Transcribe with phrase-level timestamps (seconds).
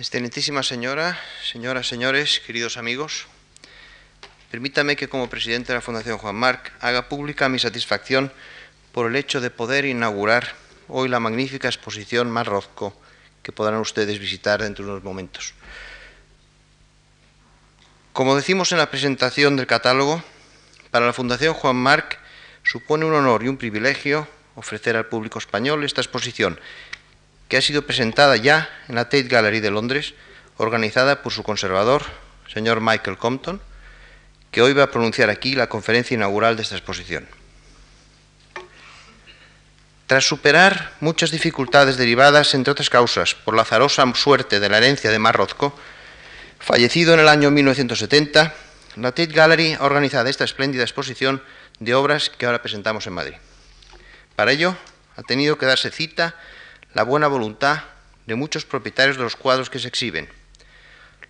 [0.00, 3.26] Excelentísima señora, señoras, señores, queridos amigos,
[4.50, 8.32] permítame que como presidente de la Fundación Juan Marc haga pública mi satisfacción
[8.92, 10.54] por el hecho de poder inaugurar
[10.88, 12.98] hoy la magnífica exposición Marrozco
[13.42, 15.52] que podrán ustedes visitar dentro de unos momentos.
[18.14, 20.24] Como decimos en la presentación del catálogo,
[20.90, 22.18] para la Fundación Juan Marc
[22.62, 26.58] supone un honor y un privilegio ofrecer al público español esta exposición,
[27.50, 30.14] que ha sido presentada ya en la Tate Gallery de Londres,
[30.56, 32.04] organizada por su conservador,
[32.50, 33.60] señor Michael Compton,
[34.52, 37.26] que hoy va a pronunciar aquí la conferencia inaugural de esta exposición.
[40.06, 45.10] Tras superar muchas dificultades derivadas, entre otras causas, por la azarosa suerte de la herencia
[45.10, 45.76] de Marrozco,
[46.60, 48.54] fallecido en el año 1970,
[48.94, 51.42] la Tate Gallery ha organizado esta espléndida exposición
[51.80, 53.36] de obras que ahora presentamos en Madrid.
[54.36, 54.76] Para ello,
[55.16, 56.36] ha tenido que darse cita
[56.94, 57.84] la buena voluntad
[58.26, 60.28] de muchos propietarios de los cuadros que se exhiben,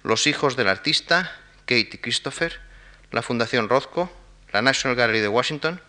[0.03, 1.37] los hijos del artista,
[1.67, 2.61] Kate y Christopher,
[3.11, 4.11] la Fundación Rothko,
[4.53, 5.81] la National Gallery de Washington,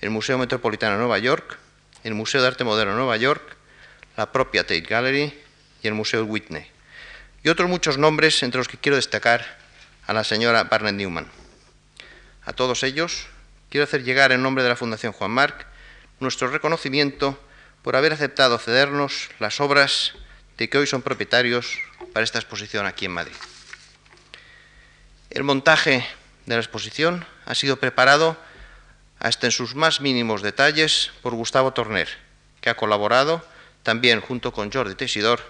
[0.00, 1.58] el Museo Metropolitano de Nueva York,
[2.02, 3.56] el Museo de Arte Moderno de Nueva York,
[4.16, 5.34] la propia Tate Gallery
[5.82, 6.66] y el Museo Whitney.
[7.42, 9.58] Y otros muchos nombres entre los que quiero destacar
[10.06, 11.30] a la señora Barnett Newman.
[12.44, 13.26] A todos ellos
[13.70, 15.66] quiero hacer llegar en nombre de la Fundación Juan Marc
[16.20, 17.38] nuestro reconocimiento
[17.84, 20.14] por haber aceptado cedernos las obras
[20.56, 21.78] de que hoy son propietarios
[22.14, 23.36] para esta exposición aquí en Madrid.
[25.28, 26.06] El montaje
[26.46, 28.38] de la exposición ha sido preparado
[29.18, 32.08] hasta en sus más mínimos detalles por Gustavo Torner,
[32.62, 33.44] que ha colaborado
[33.82, 35.42] también junto con Jordi Tesidor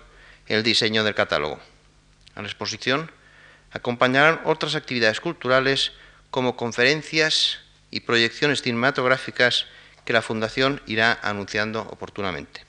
[0.48, 1.60] en el diseño del catálogo.
[2.34, 3.12] A la exposición
[3.70, 5.92] acompañarán otras actividades culturales
[6.32, 7.60] como conferencias
[7.92, 9.66] y proyecciones cinematográficas
[10.04, 12.64] que la Fundación irá anunciando oportunamente.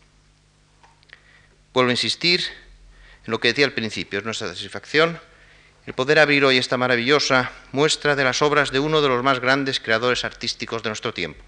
[1.74, 2.42] Vuelvo a insistir
[3.26, 5.20] en lo que decía al principio, es nuestra satisfacción
[5.86, 9.40] el poder abrir hoy esta maravillosa muestra de las obras de uno de los más
[9.40, 11.44] grandes creadores artísticos de nuestro tiempo.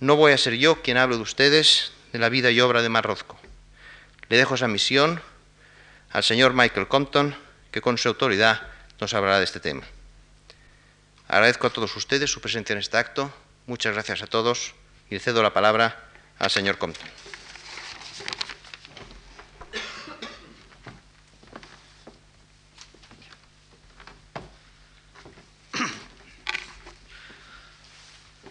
[0.00, 2.88] No voy a ser yo quien hable de ustedes de la vida y obra de
[2.88, 3.38] Marrozco.
[4.28, 5.22] Le dejo esa misión
[6.10, 7.36] al señor Michael Compton,
[7.70, 8.66] que con su autoridad
[9.00, 9.82] nos hablará de este tema.
[11.28, 13.32] Agradezco a todos ustedes su presencia en este acto.
[13.66, 14.74] Muchas gracias a todos
[15.10, 15.96] y cedo la palabra
[16.38, 17.08] al señor Compton.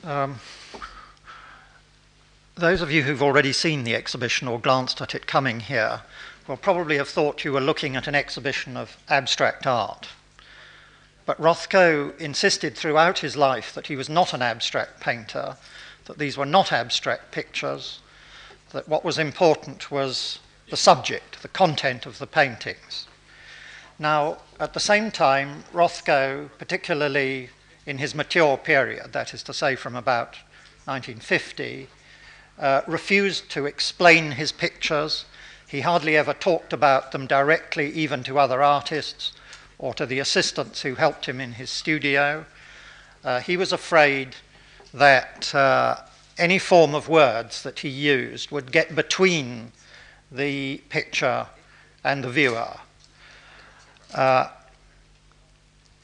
[0.03, 0.39] Um,
[2.55, 6.01] those of you who've already seen the exhibition or glanced at it coming here
[6.47, 10.07] will probably have thought you were looking at an exhibition of abstract art.
[11.25, 15.55] But Rothko insisted throughout his life that he was not an abstract painter,
[16.05, 17.99] that these were not abstract pictures,
[18.71, 20.39] that what was important was
[20.69, 23.07] the subject, the content of the paintings.
[23.99, 27.49] Now, at the same time, Rothko, particularly
[27.85, 30.37] in his mature period, that is to say from about
[30.85, 31.87] 1950,
[32.57, 35.25] uh, refused to explain his pictures.
[35.67, 39.33] He hardly ever talked about them directly, even to other artists.
[39.81, 42.45] Or to the assistants who helped him in his studio.
[43.23, 44.35] Uh, he was afraid
[44.93, 45.97] that uh,
[46.37, 49.71] any form of words that he used would get between
[50.31, 51.47] the picture
[52.03, 52.77] and the viewer.
[54.13, 54.47] Uh,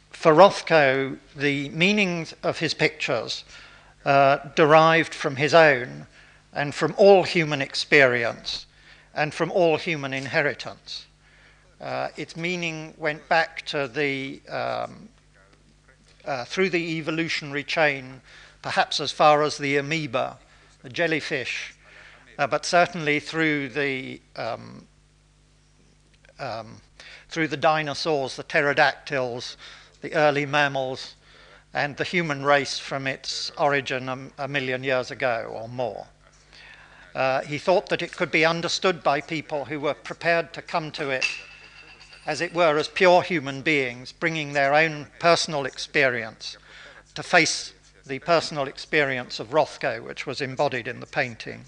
[0.09, 3.43] for Rothko, the meanings of his pictures
[4.05, 6.07] uh, derived from his own
[6.53, 8.65] and from all human experience
[9.13, 11.06] and from all human inheritance.
[11.79, 15.09] Uh, its meaning went back to the um,
[16.25, 18.21] uh, through the evolutionary chain,
[18.61, 20.37] perhaps as far as the amoeba,
[20.81, 21.73] the jellyfish,
[22.37, 24.85] uh, but certainly through the um,
[26.39, 26.81] um,
[27.29, 29.57] through the dinosaurs, the pterodactyls,
[30.01, 31.15] the early mammals,
[31.73, 36.07] and the human race from its origin a, a million years ago or more.
[37.13, 40.91] Uh, he thought that it could be understood by people who were prepared to come
[40.91, 41.25] to it,
[42.27, 46.57] as it were, as pure human beings, bringing their own personal experience
[47.15, 47.73] to face
[48.05, 51.63] the personal experience of Rothko, which was embodied in the painting,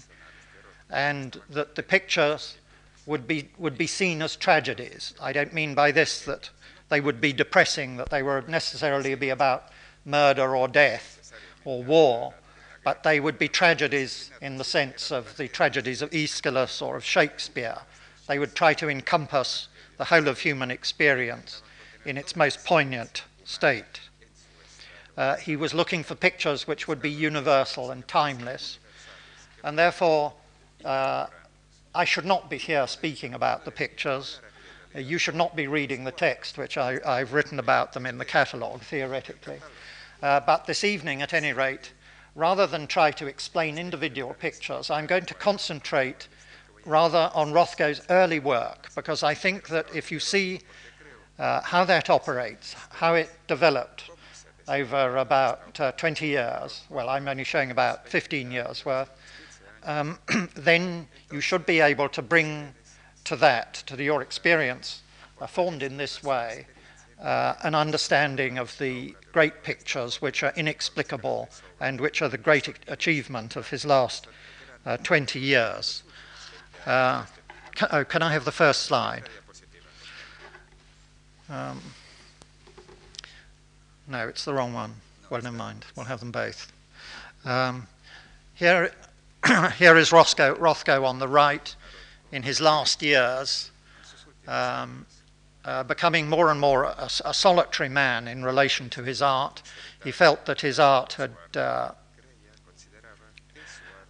[0.90, 2.58] and that the pictures
[3.06, 5.14] would be, would be seen as tragedies.
[5.20, 6.50] I don't mean by this that
[6.90, 9.70] they would be depressing, that they would necessarily be about
[10.04, 11.32] murder or death
[11.64, 12.34] or war,
[12.84, 17.04] but they would be tragedies in the sense of the tragedies of Aeschylus or of
[17.04, 17.78] Shakespeare.
[18.28, 19.68] They would try to encompass
[20.00, 21.60] the whole of human experience
[22.06, 24.00] in its most poignant state.
[25.14, 28.78] Uh, he was looking for pictures which would be universal and timeless,
[29.62, 30.32] and therefore
[30.86, 31.26] uh,
[31.94, 34.40] I should not be here speaking about the pictures.
[34.96, 38.16] Uh, you should not be reading the text, which I, have written about them in
[38.16, 39.58] the catalogue, theoretically.
[40.22, 41.92] Uh, but this evening, at any rate,
[42.34, 46.26] rather than try to explain individual pictures, I'm going to concentrate
[46.84, 50.60] rather on Rothko's early work, because I think that if you see
[51.38, 54.10] uh, how that operates, how it developed
[54.68, 59.10] over about uh, 20 years, well, I'm only showing about 15 years worth,
[59.84, 60.18] um,
[60.54, 62.74] then you should be able to bring
[63.24, 65.02] to that, to your experience
[65.40, 66.66] uh, formed in this way,
[67.22, 71.48] uh, an understanding of the great pictures which are inexplicable
[71.80, 74.26] and which are the great achievement of his last
[74.86, 76.02] uh, 20 years.
[76.86, 77.24] Uh,
[77.74, 79.24] can, oh, can, I have the first slide?
[81.48, 81.80] Um,
[84.08, 84.94] no, it's the wrong one.
[85.28, 85.84] Well, never mind.
[85.96, 86.72] We'll have them both.
[87.44, 87.86] Um,
[88.54, 88.92] here,
[89.78, 91.74] here is Rothko, Rothko on the right
[92.32, 93.70] in his last years,
[94.46, 95.06] um,
[95.64, 99.62] uh, becoming more and more a, a, solitary man in relation to his art.
[100.02, 101.92] He felt that his art had, uh,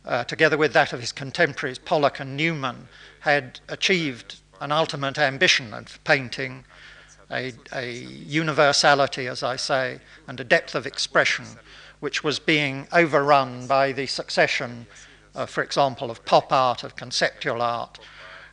[0.05, 2.89] uh, together with that of his contemporaries, Pollock and Newman,
[3.21, 6.65] had achieved an ultimate ambition of painting,
[7.31, 11.47] a, a universality, as I say, and a depth of expression
[12.01, 14.87] which was being overrun by the succession
[15.35, 17.99] uh, for example, of pop art, of conceptual art.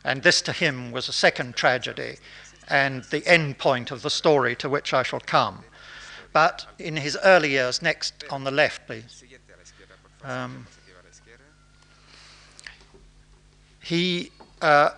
[0.04, 2.16] And this to him was a second tragedy
[2.68, 5.64] and the end point of the story to which I shall come.
[6.32, 9.24] But in his early years, next on the left, please.
[10.22, 10.66] Um,
[13.88, 14.30] he,
[14.60, 14.90] uh,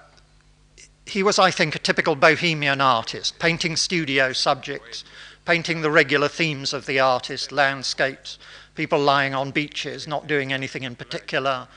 [1.07, 5.05] he was, I think, a typical bohemian artist, painting studio subjects,
[5.45, 8.41] painting the regular themes of the artist, landscapes,
[8.75, 11.69] people lying on beaches, not doing anything in particular,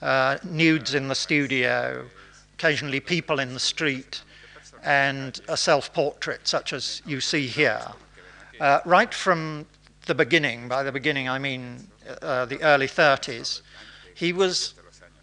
[0.00, 2.06] uh, nudes in the studio,
[2.54, 4.22] occasionally people in the street,
[4.82, 7.86] and a self portrait such as you see here.
[8.58, 9.66] Uh, right from
[10.06, 11.88] the beginning, by the beginning I mean
[12.22, 13.60] uh, the early 30s,
[14.14, 14.72] he was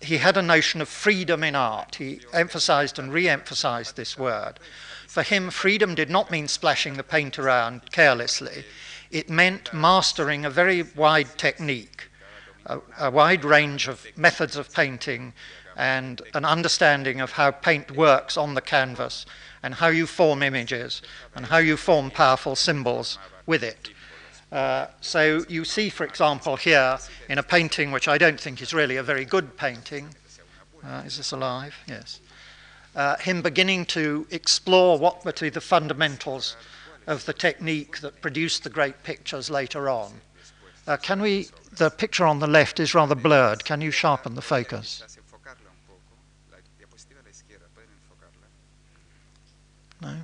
[0.04, 1.96] he had a notion of freedom in art.
[1.96, 4.60] He emphasized and re emphasized this word.
[5.08, 8.66] For him, freedom did not mean splashing the paint around carelessly.
[9.12, 12.10] It meant mastering a very wide technique,
[12.66, 15.34] a, a wide range of methods of painting,
[15.76, 19.26] and an understanding of how paint works on the canvas,
[19.62, 21.02] and how you form images,
[21.36, 23.90] and how you form powerful symbols with it.
[24.52, 26.98] Uh, so you see, for example, here
[27.30, 30.10] in a painting which I don't think is really a very good painting.
[30.84, 31.76] Uh, is this alive?
[31.88, 32.20] Yes.
[32.96, 36.58] Uh, him beginning to explore what were the fundamentals
[37.08, 40.12] of the technique that produced the great pictures later on.
[40.86, 41.48] Uh, can we,
[41.78, 43.64] the picture on the left is rather blurred.
[43.64, 45.04] Can you sharpen the focus?
[50.02, 50.16] No?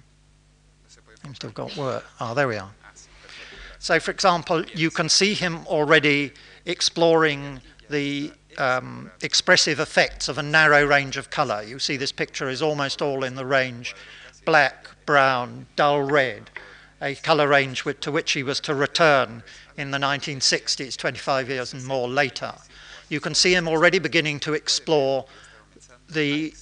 [1.24, 2.04] Seems to have got work.
[2.20, 2.72] Ah, oh, there we are.
[3.88, 6.34] So, for example, you can see him already
[6.66, 11.64] exploring the um, expressive effects of a narrow range of colour.
[11.64, 13.96] You see this picture is almost all in the range
[14.44, 16.50] black, brown, dull red,
[17.02, 19.42] a colour range with, to which he was to return
[19.78, 22.54] in the 1960s, 25 years and more later.
[23.08, 25.28] You can see him already beginning to explore
[26.10, 26.54] the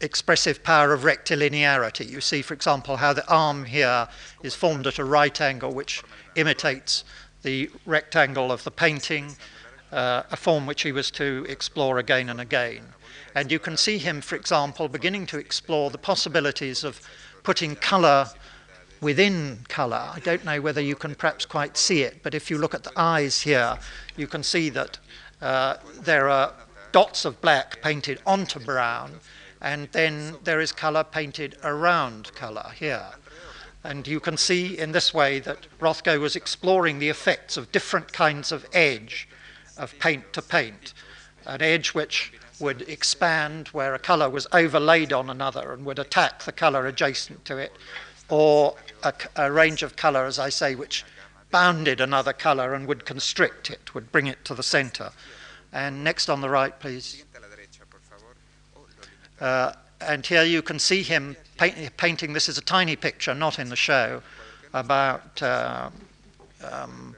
[0.00, 2.08] expressive power of rectilinearity.
[2.08, 4.08] You see, for example, how the arm here
[4.42, 6.02] is formed at a right angle, which
[6.36, 7.04] imitates
[7.42, 9.36] the rectangle of the painting,
[9.92, 12.84] uh, a form which he was to explore again and again.
[13.34, 17.00] And you can see him, for example, beginning to explore the possibilities of
[17.42, 18.28] putting colour
[19.00, 20.10] within colour.
[20.12, 22.82] I don't know whether you can perhaps quite see it, but if you look at
[22.82, 23.78] the eyes here,
[24.16, 24.98] you can see that
[25.40, 26.52] uh, there are
[26.90, 29.20] dots of black painted onto brown,
[29.60, 33.06] and then there is colour painted around colour here.
[33.84, 38.12] And you can see in this way that Rothko was exploring the effects of different
[38.12, 39.28] kinds of edge,
[39.76, 40.94] of paint to paint.
[41.46, 46.42] An edge which would expand where a colour was overlaid on another and would attack
[46.42, 47.72] the colour adjacent to it,
[48.28, 51.04] or a, a range of colour, as I say, which
[51.50, 55.12] bounded another colour and would constrict it, would bring it to the centre.
[55.72, 57.24] And next on the right, please.
[59.40, 62.32] Uh, and here you can see him paint, painting.
[62.32, 64.22] This is a tiny picture, not in the show,
[64.72, 65.90] about uh,
[66.70, 67.16] um,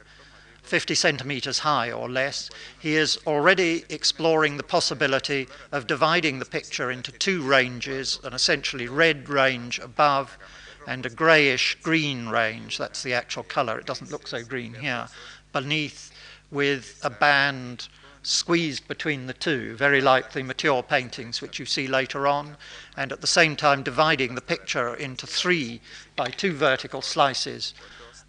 [0.62, 2.48] 50 centimeters high or less.
[2.78, 8.86] He is already exploring the possibility of dividing the picture into two ranges an essentially
[8.86, 10.38] red range above
[10.86, 12.78] and a greyish green range.
[12.78, 13.78] That's the actual colour.
[13.78, 15.08] It doesn't look so green here.
[15.52, 16.12] Beneath,
[16.50, 17.88] with a band
[18.22, 22.56] squeezed between the two, very like the mature paintings which you see later on,
[22.96, 25.80] and at the same time dividing the picture into three
[26.16, 27.74] by two vertical slices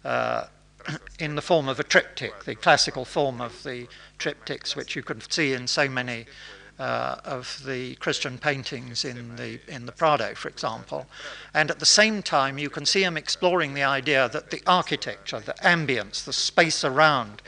[0.04, 0.46] uh,
[1.18, 3.86] in the form of a triptych, the classical form of the
[4.18, 6.26] triptychs which you can see in so many
[6.78, 11.06] uh, of the Christian paintings in the, in the Prado, for example.
[11.54, 15.40] And at the same time, you can see him exploring the idea that the architecture,
[15.40, 17.42] the ambience, the space around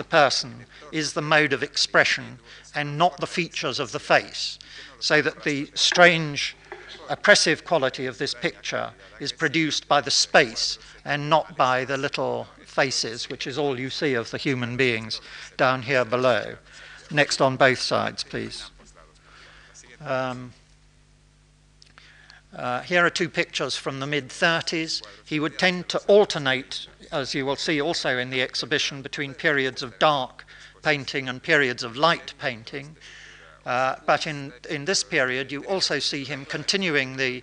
[0.00, 2.38] the person is the mode of expression
[2.74, 4.58] and not the features of the face.
[4.98, 6.56] So that the strange,
[7.10, 12.46] oppressive quality of this picture is produced by the space and not by the little
[12.64, 15.20] faces, which is all you see of the human beings
[15.58, 16.54] down here below.
[17.10, 18.70] Next on both sides, please.
[20.00, 20.54] Um,
[22.56, 25.02] uh, here are two pictures from the mid 30s.
[25.26, 29.82] He would tend to alternate, as you will see also in the exhibition, between periods
[29.82, 30.44] of dark
[30.82, 32.96] painting and periods of light painting.
[33.66, 37.42] Uh, but in, in this period, you also see him continuing the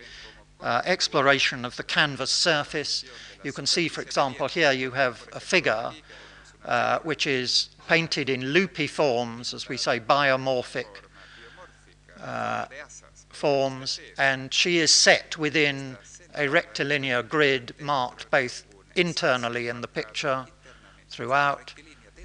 [0.61, 3.05] uh, exploration of the canvas surface.
[3.43, 5.91] You can see, for example, here you have a figure
[6.65, 10.87] uh, which is painted in loopy forms, as we say, biomorphic
[12.21, 12.65] uh,
[13.29, 15.97] forms, and she is set within
[16.35, 18.65] a rectilinear grid marked both
[18.97, 20.45] internally in the picture
[21.09, 21.73] throughout,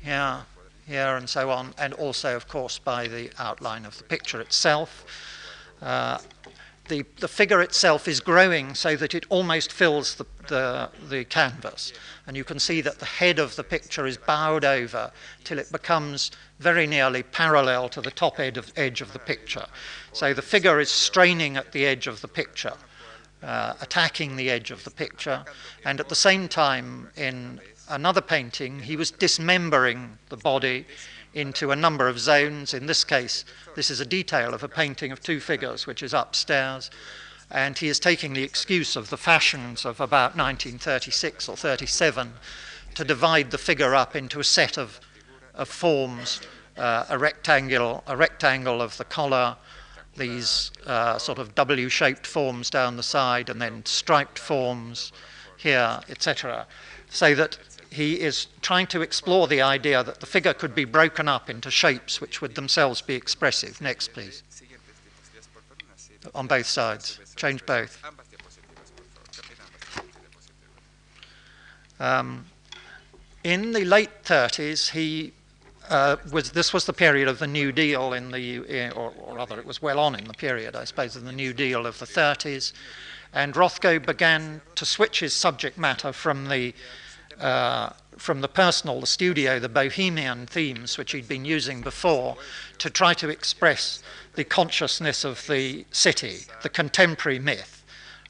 [0.02, 0.38] here,
[0.86, 5.04] here, and so on, and also, of course, by the outline of the picture itself.
[5.80, 6.18] Uh,
[6.88, 11.92] the, the figure itself is growing so that it almost fills the, the, the canvas.
[12.26, 15.12] And you can see that the head of the picture is bowed over
[15.44, 19.66] till it becomes very nearly parallel to the top ed of, edge of the picture.
[20.12, 22.74] So the figure is straining at the edge of the picture,
[23.42, 25.44] uh, attacking the edge of the picture,
[25.84, 30.86] and at the same time, in another painting, he was dismembering the body
[31.34, 32.74] into a number of zones.
[32.74, 33.44] In this case,
[33.74, 36.90] this is a detail of a painting of two figures, which is upstairs.
[37.50, 42.32] And he is taking the excuse of the fashions of about 1936 or 37
[42.94, 45.00] to divide the figure up into a set of,
[45.54, 46.40] of forms
[46.76, 49.56] uh, a, rectangle, a rectangle of the collar,
[50.16, 55.12] these uh, sort of W shaped forms down the side, and then striped forms
[55.56, 56.66] here, etc.
[57.08, 57.58] So that
[57.90, 61.70] he is trying to explore the idea that the figure could be broken up into
[61.70, 63.80] shapes which would themselves be expressive.
[63.80, 64.42] Next, please.
[66.34, 67.18] On both sides.
[67.36, 68.02] Change both.
[72.00, 72.46] Um,
[73.44, 75.32] in the late 30s, he
[75.88, 79.58] uh, was this was the period of the New Deal in the, or, or, rather,
[79.58, 82.06] it was well on in the period, I suppose, of the New Deal of the
[82.06, 82.72] 30s,
[83.32, 86.74] and Rothko began to switch his subject matter from the
[87.40, 92.36] uh, from the personal, the studio, the bohemian themes which he'd been using before
[92.78, 94.02] to try to express
[94.34, 97.82] the consciousness of the city, the contemporary myth,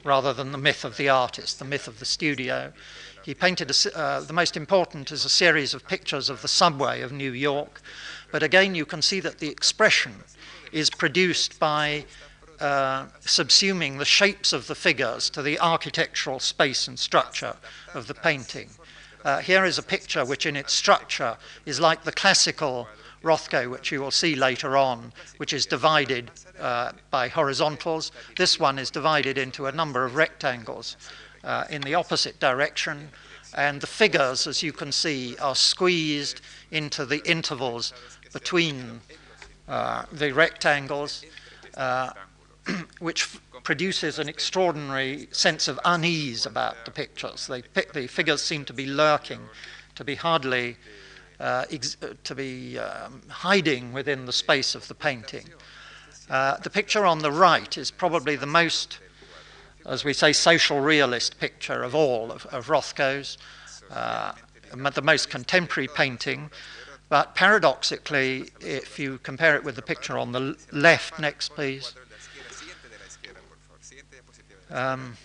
[0.03, 2.73] rather than the myth of the artist, the myth of the studio.
[3.23, 6.99] He painted a, uh, the most important is a series of pictures of the subway
[7.01, 7.81] of New York,
[8.33, 10.23] but again you can see that the expression
[10.73, 12.03] is produced by
[12.59, 17.55] uh, subsuming the shapes of the figures to the architectural space and structure
[17.93, 18.69] of the painting.
[19.23, 22.89] Uh, here is a picture which, in its structure, is like the classical
[23.23, 28.11] Rothko, which you will see later on, which is divided uh, by horizontals.
[28.35, 30.97] This one is divided into a number of rectangles
[31.43, 33.09] uh, in the opposite direction,
[33.55, 37.93] and the figures, as you can see, are squeezed into the intervals
[38.31, 39.01] between
[39.67, 41.23] uh, the rectangles,
[41.77, 42.11] uh,
[42.99, 43.29] which
[43.63, 47.47] produces an extraordinary sense of unease about the pictures.
[47.47, 47.61] They,
[47.93, 49.39] the figures seem to be lurking,
[49.95, 50.77] to be hardly,
[51.39, 55.49] uh, ex- to be um, hiding within the space of the painting.
[56.29, 58.99] Uh, the picture on the right is probably the most,
[59.85, 63.37] as we say, social realist picture of all of, of Rothko's,
[63.91, 64.33] uh,
[64.71, 66.49] the most contemporary painting.
[67.09, 71.93] But paradoxically, if you compare it with the picture on the left, next please,
[74.71, 75.17] um,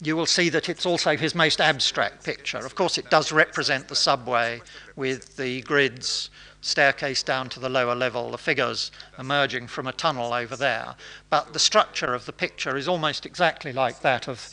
[0.00, 2.58] you will see that it's also his most abstract picture.
[2.58, 4.60] Of course, it does represent the subway
[4.94, 6.30] with the grids,
[6.66, 10.96] staircase down to the lower level, the figures emerging from a tunnel over there.
[11.30, 14.50] But the structure of the picture is almost exactly like that of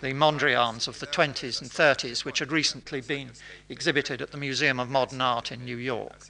[0.00, 3.30] the Mondrians of the 20s and 30s, which had recently been
[3.68, 6.26] exhibited at the Museum of Modern Art in New York.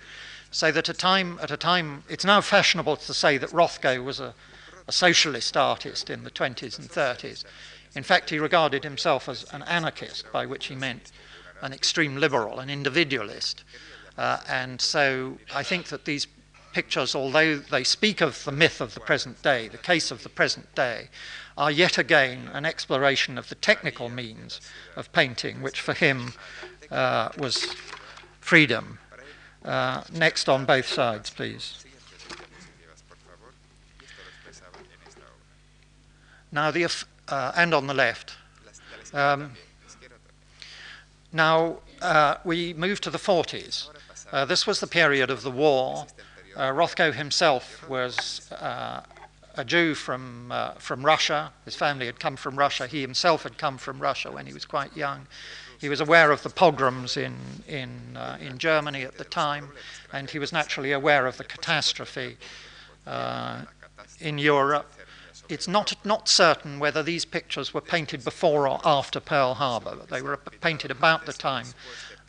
[0.51, 4.05] So that at a time, at a time, it's now fashionable to say that Rothko
[4.05, 4.35] was a
[4.87, 7.45] a socialist artist in the 20s and 30s.
[7.95, 11.13] In fact, he regarded himself as an anarchist, by which he meant
[11.63, 13.65] an extreme liberal, an individualist.
[14.17, 16.27] Uh, and so I think that these
[16.73, 20.29] pictures, although they speak of the myth of the present day, the case of the
[20.29, 21.09] present day,
[21.57, 24.61] are yet again an exploration of the technical means
[24.97, 26.33] of painting, which for him
[26.91, 27.75] uh, was
[28.41, 28.99] freedom.
[29.65, 31.85] Uh, next on both sides, please.
[36.53, 36.85] Now, the,
[37.29, 38.35] uh, and on the left.
[39.13, 39.53] Um,
[41.33, 43.89] now, uh, we move to the 40s.
[44.35, 46.07] Uh, this was the period of the war.
[46.57, 49.01] Uh, Rothko himself was uh,
[49.55, 51.53] a Jew from, uh, from Russia.
[51.65, 52.89] His family had come from Russia.
[52.89, 55.29] He himself had come from Russia when he was quite young.
[55.81, 57.37] He was aware of the pogroms in,
[57.69, 59.69] in, uh, in Germany at the time,
[60.13, 62.37] and he was naturally aware of the catastrophe
[64.19, 64.93] in Europe.
[65.49, 69.95] It's not, not certain whether these pictures were painted before or after Pearl Harbor.
[69.95, 71.67] but They were painted about the time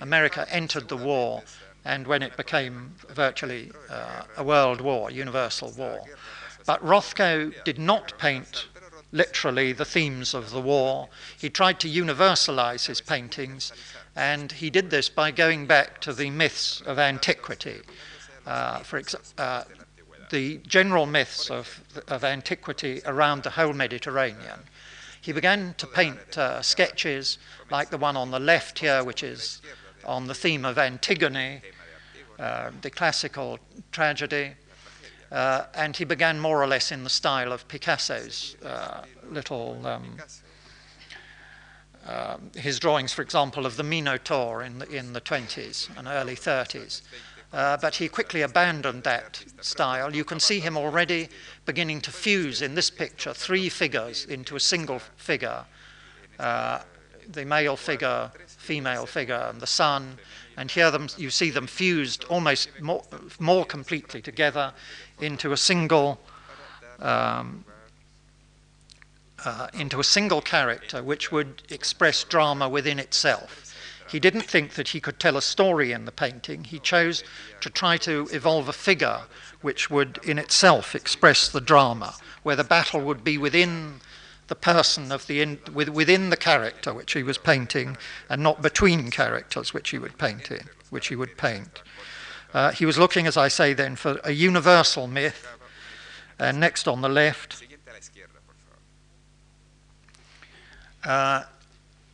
[0.02, 1.42] America entered the war
[1.86, 6.02] and when it became virtually uh, a world war, universal war.
[6.66, 8.68] But Rothko did not paint
[9.12, 11.08] literally the themes of the war.
[11.40, 13.72] He tried to universalize his paintings,
[14.16, 17.82] and he did this by going back to the myths of antiquity.
[18.46, 19.64] Uh, for ex- uh,
[20.30, 24.60] the general myths of, of antiquity around the whole Mediterranean.
[25.22, 27.38] He began to paint uh, sketches
[27.72, 29.62] like the one on the left here, which is
[30.04, 31.62] on the theme of Antigone,
[32.40, 33.60] uh, the classical
[33.92, 34.52] tragedy.
[35.32, 40.18] Uh, and he began more or less in the style of Picasso's uh, little, um,
[42.06, 46.36] uh, his drawings, for example, of the Minotaur in the, in the 20s and early
[46.36, 47.02] 30s.
[47.52, 50.14] Uh, but he quickly abandoned that style.
[50.16, 51.30] You can see him already
[51.66, 55.66] beginning to fuse in this picture three figures into a single figure
[56.40, 56.80] uh,
[57.32, 58.32] the male figure,
[58.66, 60.18] female figure, and the sun.
[60.58, 63.04] And here them, you see them fused almost more,
[63.40, 64.74] more completely together
[65.20, 66.20] into a single
[67.00, 67.66] um,
[69.44, 73.76] uh, into a single character which would express drama within itself.
[74.10, 76.64] He didn't think that he could tell a story in the painting.
[76.64, 77.24] He chose
[77.62, 79.22] to try to evolve a figure
[79.62, 84.00] which would in itself express the drama, where the battle would be within
[84.48, 87.98] the person of the in, with, within the character which he was painting
[88.30, 91.82] and not between characters which he would paint in, which he would paint.
[92.54, 95.48] Uh, he was looking, as I say, then for a universal myth.
[96.40, 97.64] And next on the left,
[101.04, 101.44] uh,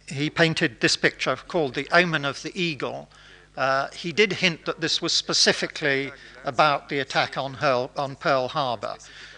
[0.07, 3.09] he painted this picture called The Omen of the Eagle.
[3.57, 6.11] Uh, he did hint that this was specifically
[6.45, 8.95] about the attack on, on Pearl Harbor,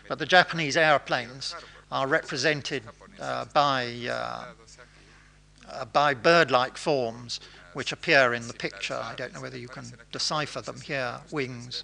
[0.07, 1.55] but the Japanese airplanes
[1.93, 2.81] are represented
[3.21, 7.39] uh, by, uh, by bird like forms
[7.73, 8.95] which appear in the picture.
[8.95, 11.83] I don't know whether you can decipher them here wings.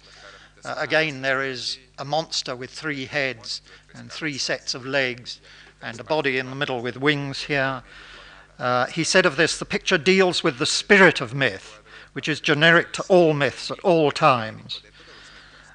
[0.64, 3.62] Uh, again, there is a monster with three heads
[3.94, 5.40] and three sets of legs
[5.80, 7.84] and a body in the middle with wings here.
[8.58, 11.80] Uh, he said of this the picture deals with the spirit of myth,
[12.14, 14.82] which is generic to all myths at all times.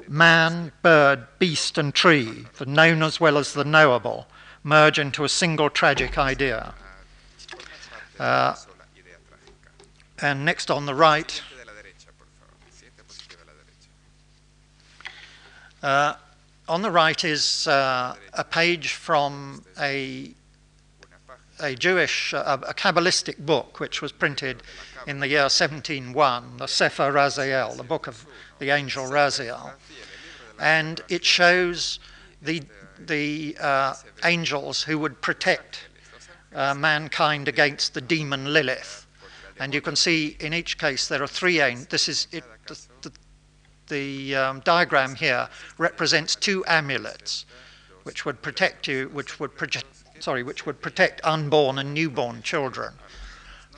[0.08, 4.28] Man, bird, beast, and tree, the known as well as the knowable,
[4.64, 6.74] merge into a single tragic idea.
[8.20, 8.56] Uh,
[10.22, 11.42] and next on the right,
[15.84, 16.14] uh,
[16.68, 20.34] on the right is uh, a page from a,
[21.60, 24.64] a Jewish, uh, a Kabbalistic book which was printed
[25.08, 28.26] in the year 1701, the Sefer Raziel, the book of
[28.60, 29.74] the angel Raziel.
[30.60, 32.00] And it shows
[32.42, 32.64] the,
[33.00, 35.88] the uh, angels who would protect
[36.54, 39.06] uh, mankind against the demon Lilith.
[39.60, 41.88] And you can see in each case there are three aims.
[41.88, 43.12] This is it, the, the,
[43.88, 47.46] the um, diagram here represents two amulets,
[48.04, 49.88] which would protect you, which would project,
[50.20, 52.94] sorry, which would protect unborn and newborn children,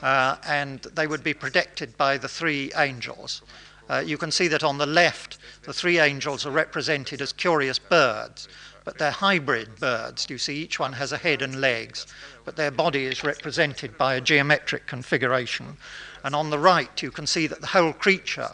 [0.02, 3.42] uh, and they would be protected by the three angels.
[3.88, 7.78] Uh, you can see that on the left, the three angels are represented as curious
[7.78, 8.48] birds,
[8.84, 10.28] but they're hybrid birds.
[10.28, 12.06] You see, each one has a head and legs,
[12.44, 15.76] but their body is represented by a geometric configuration.
[16.24, 18.50] And on the right, you can see that the whole creature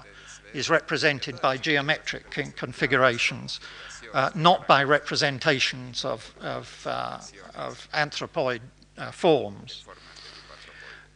[0.53, 3.61] is represented by geometric configurations,
[4.15, 7.19] uh, not by representations of, of, uh,
[7.57, 8.61] of anthropoid
[8.97, 9.85] uh, forms.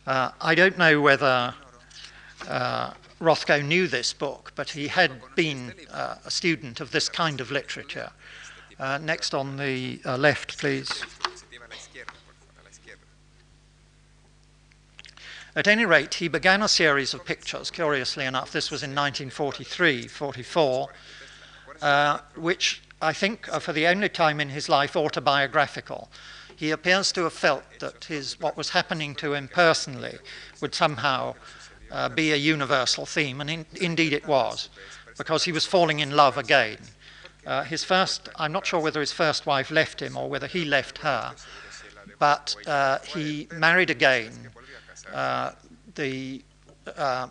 [0.05, 1.55] Uh, I don't know whether
[2.49, 7.41] uh, Rothko knew this book, but he had been uh, a student of this kind
[7.41, 8.11] of literature.
[9.01, 10.91] next on the left, please.
[15.55, 20.07] At any rate, he began a series of pictures, curiously enough, this was in 1943
[20.07, 20.89] 44,
[21.81, 26.09] uh, which I think are for the only time in his life autobiographical.
[26.57, 30.19] He appears to have felt that his, what was happening to him personally
[30.61, 31.37] would somehow
[31.93, 34.69] uh, be a universal theme, and in, indeed it was,
[35.17, 36.79] because he was falling in love again.
[37.47, 40.65] Uh, his first, I'm not sure whether his first wife left him or whether he
[40.65, 41.35] left her,
[42.19, 44.33] but uh, he married again.
[45.15, 45.53] Uh,
[45.95, 46.43] the
[46.97, 47.29] uh,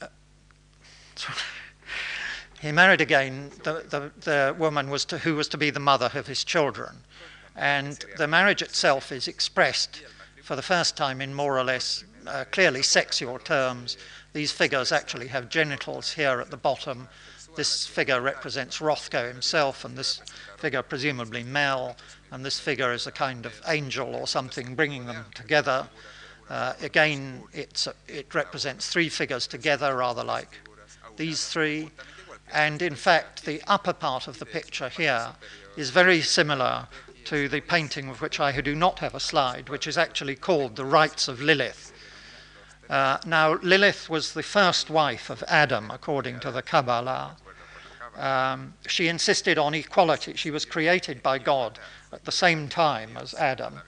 [0.00, 0.06] uh,
[2.60, 6.10] he married again the, the, the woman was to, who was to be the mother
[6.14, 6.96] of his children.
[7.54, 10.02] And the marriage itself is expressed
[10.42, 13.96] for the first time in more or less uh, clearly sexual terms.
[14.32, 17.08] These figures actually have genitals here at the bottom.
[17.56, 20.20] This figure represents Rothko himself, and this
[20.58, 21.96] figure, presumably Mell,
[22.30, 25.88] and this figure is a kind of angel or something bringing them together.
[26.50, 30.50] Uh, again, it represents three figures together, rather like
[31.16, 31.90] these three.
[32.52, 35.32] And in fact, the upper part of the picture here
[35.76, 36.88] is very similar
[37.24, 40.76] to the painting of which I do not have a slide, which is actually called
[40.76, 41.92] The Rites of Lilith.
[42.88, 47.36] Uh, now, Lilith was the first wife of Adam, according to the Kabbalah.
[48.16, 50.34] Um, she insisted on equality.
[50.36, 51.80] She was created by God
[52.12, 53.80] at the same time as Adam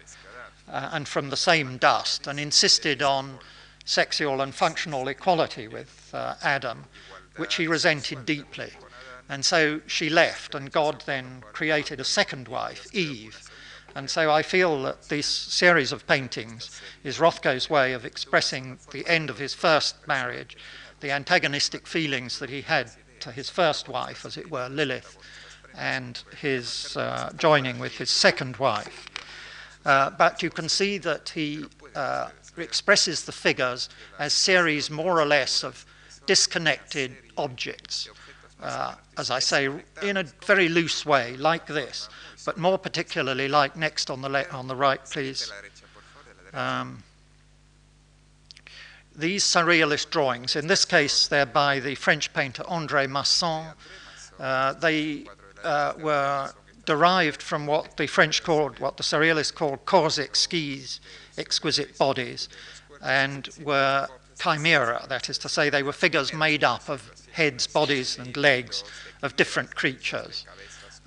[0.69, 3.39] uh, and from the same dust, and insisted on
[3.85, 6.85] sexual and functional equality with uh, Adam,
[7.39, 8.71] which he resented deeply.
[9.29, 13.51] And so she left, and God then created a second wife, Eve.
[13.95, 19.07] And so I feel that this series of paintings is Rothko's way of expressing the
[19.07, 20.57] end of his first marriage,
[21.01, 25.19] the antagonistic feelings that he had to his first wife, as it were, Lilith,
[25.77, 29.09] and his uh, joining with his second wife.
[29.85, 35.27] Uh, but you can see that he uh, expresses the figures as series more or
[35.27, 35.87] less of
[36.29, 38.09] disconnected objects
[38.63, 39.69] uh, as I say,
[40.03, 42.09] in a very loose way, like this,
[42.45, 45.53] but more particularly like next on the, le- on the right, please.
[46.53, 47.03] Um,
[49.15, 53.67] these surrealist drawings, in this case, they're by the French painter André Masson.
[54.39, 55.25] Uh, they
[55.65, 56.51] uh, were
[56.85, 61.01] derived from what the French called, what the surrealists called corps exquis,
[61.37, 62.49] exquisite bodies,
[63.03, 64.09] and were
[64.39, 68.85] chimera, that is to say, they were figures made up of heads, bodies, and legs
[69.23, 70.47] of different creatures.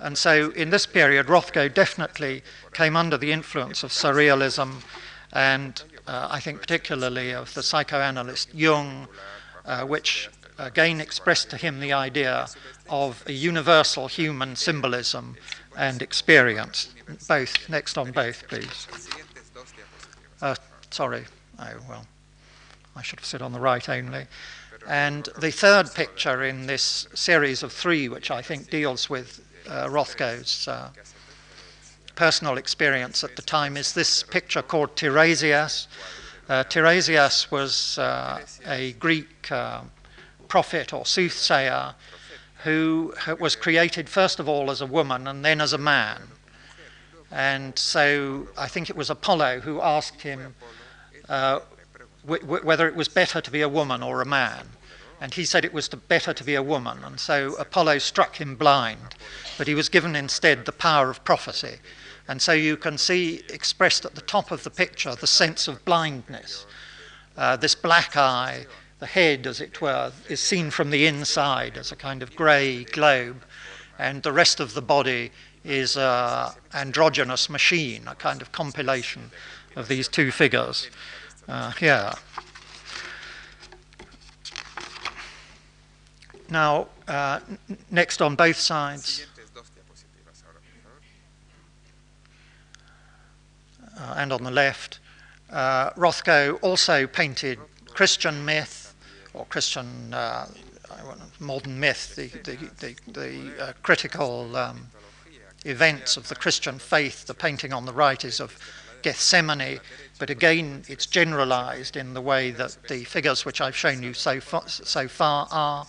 [0.00, 2.42] And so in this period, Rothko definitely
[2.72, 4.82] came under the influence of surrealism
[5.32, 9.08] and uh, I think particularly of the psychoanalyst Jung,
[9.64, 12.48] uh, which again expressed to him the idea
[12.88, 15.36] of a universal human symbolism
[15.76, 16.92] and experience.
[17.28, 18.86] Both, next on both, please.
[20.40, 20.54] Uh,
[20.90, 21.24] sorry,
[21.58, 22.06] oh, well.
[22.94, 24.26] I should have said on the right only.
[24.88, 29.86] And the third picture in this series of three, which I think deals with uh,
[29.86, 30.90] Rothko's uh,
[32.14, 35.86] personal experience at the time, is this picture called Tiresias.
[36.48, 39.82] Uh, Tiresias was uh, a Greek uh,
[40.48, 41.94] prophet or soothsayer
[42.64, 46.20] who was created first of all as a woman and then as a man.
[47.30, 50.54] And so I think it was Apollo who asked him,
[51.28, 51.60] uh,
[52.24, 54.68] whether it was better to be a woman or a man.
[55.20, 57.04] And he said it was better to be a woman.
[57.04, 59.14] And so Apollo struck him blind,
[59.56, 61.76] but he was given instead the power of prophecy.
[62.28, 65.84] And so you can see expressed at the top of the picture the sense of
[65.84, 66.66] blindness.
[67.36, 68.66] Uh, this black eye,
[68.98, 72.84] the head, as it were, is seen from the inside as a kind of grey
[72.84, 73.42] globe,
[73.98, 75.30] and the rest of the body
[75.64, 79.30] is an androgynous machine, a kind of compilation
[79.76, 80.88] of these two figures
[81.48, 82.14] uh.
[86.48, 87.40] Now, uh,
[87.90, 89.26] next on both sides,
[93.98, 94.98] uh, and on the left,
[95.50, 98.94] uh, Rothko also painted Christian myth,
[99.32, 100.46] or Christian uh,
[101.40, 104.88] modern myth, the, the, the, the uh, critical um,
[105.64, 107.26] events of the Christian faith.
[107.26, 108.58] The painting on the right is of
[109.02, 109.80] Gethsemane,
[110.18, 114.40] but again, it's generalized in the way that the figures which I've shown you so
[114.40, 115.86] far, so far are.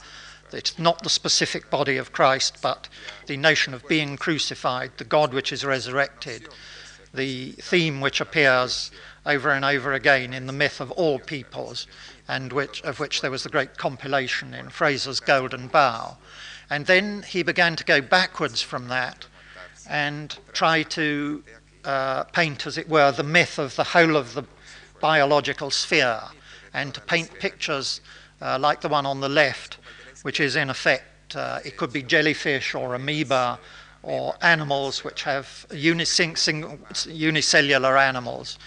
[0.51, 2.87] It's not the specific body of Christ, but
[3.25, 6.47] the notion of being crucified, the God which is resurrected,
[7.13, 8.91] the theme which appears
[9.25, 11.87] over and over again in the myth of all peoples,
[12.27, 16.17] and which, of which there was the great compilation in Frazer's Golden Bough.
[16.69, 19.25] And then he began to go backwards from that
[19.87, 21.43] and try to
[21.85, 24.45] uh, paint, as it were, the myth of the whole of the,
[25.03, 26.21] biological sphere
[26.73, 27.99] and to paint pictures
[28.41, 29.77] uh, like the one on the left,
[30.21, 33.59] which is in effect, uh, it could be jellyfish or amoeba
[34.01, 38.57] or animals which have unicellular animals,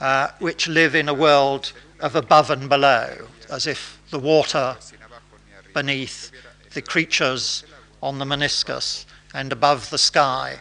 [0.00, 4.76] uh, which live in a world of above and below, as if the water
[5.74, 6.32] beneath,
[6.74, 7.62] the creatures
[8.02, 10.58] on the meniscus, and above the sky,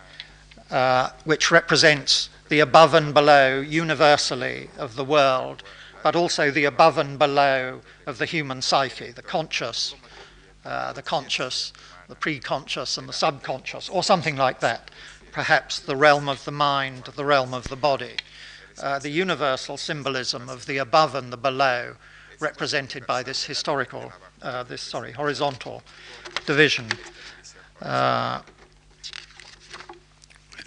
[0.71, 5.63] uh, which represents the above and below universally of the world,
[6.03, 9.95] but also the above and below of the human psyche, the conscious,
[10.65, 11.73] uh, the conscious,
[12.07, 14.89] the preconscious, and the subconscious, or something like that.
[15.31, 18.15] Perhaps the realm of the mind, the realm of the body.
[18.81, 21.95] Uh, the universal symbolism of the above and the below,
[22.39, 25.81] represented by this historical, uh, this sorry, horizontal
[26.45, 26.87] division.
[27.81, 28.41] Uh,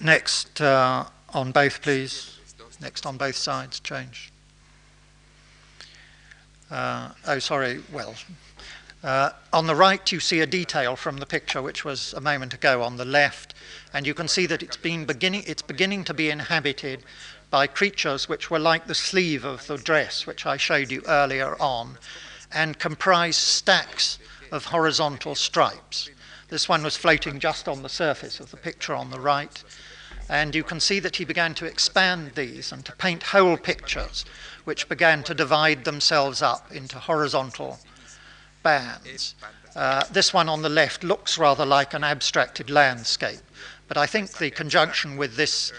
[0.03, 2.39] next uh, on both, please.
[2.81, 4.33] Next on both sides, change.
[6.71, 8.15] Uh, oh, sorry, well.
[9.03, 12.55] Uh, on the right, you see a detail from the picture, which was a moment
[12.55, 13.55] ago on the left,
[13.93, 17.03] and you can see that it's, been beginning, it's beginning to be inhabited
[17.51, 21.61] by creatures which were like the sleeve of the dress, which I showed you earlier
[21.61, 21.99] on,
[22.53, 24.19] and comprise stacks
[24.53, 26.11] of horizontal stripes.
[26.49, 29.63] This one was floating just on the surface of the picture on the right.
[30.31, 34.25] And you can see that he began to expand these and to paint whole pictures,
[34.63, 37.81] which began to divide themselves up into horizontal
[38.63, 39.35] bands.
[39.75, 43.41] Uh, this one on the left looks rather like an abstracted landscape,
[43.89, 45.73] but I think the conjunction with this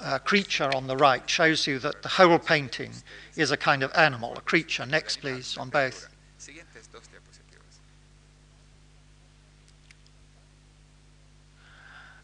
[0.00, 2.92] uh, creature on the right shows you that the whole painting
[3.34, 4.86] is a kind of animal, a creature.
[4.86, 6.08] Next, please, on both.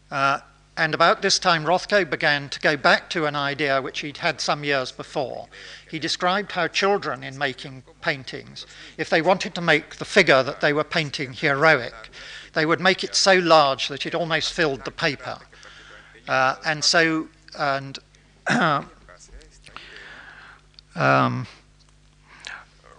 [0.09, 0.39] Uh,
[0.75, 4.41] and about this time, Rothko began to go back to an idea which he'd had
[4.41, 5.47] some years before.
[5.89, 8.65] He described how children, in making paintings,
[8.97, 11.93] if they wanted to make the figure that they were painting heroic,
[12.53, 15.37] they would make it so large that it almost filled the paper.
[16.27, 17.99] Uh, and so, and
[20.95, 21.47] um,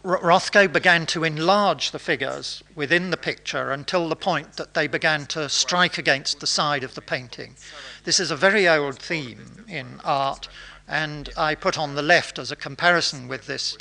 [0.05, 5.25] Rothko began to enlarge the figures within the picture until the point that they began
[5.27, 7.57] to strike against the side of the painting.
[8.05, 10.47] This is a very old theme in art,
[10.87, 13.79] and I put on the left as a comparison with this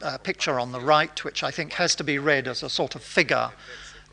[0.00, 2.94] uh, picture on the right, which I think has to be read as a sort
[2.94, 3.50] of figure.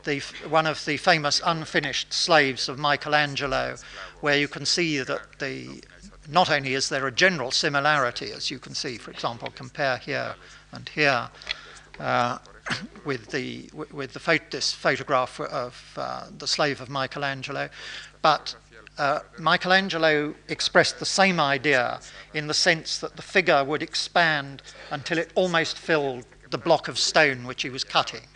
[0.03, 3.77] The, one of the famous unfinished slaves of Michelangelo,
[4.19, 5.81] where you can see that the
[6.29, 10.35] not only is there a general similarity, as you can see, for example, compare here
[10.71, 11.29] and here
[11.99, 12.37] uh,
[13.05, 17.69] with the with the phot- this photograph of uh, the slave of Michelangelo,
[18.21, 18.55] but
[18.97, 21.99] uh, Michelangelo expressed the same idea
[22.33, 26.97] in the sense that the figure would expand until it almost filled the block of
[26.97, 28.27] stone which he was cutting.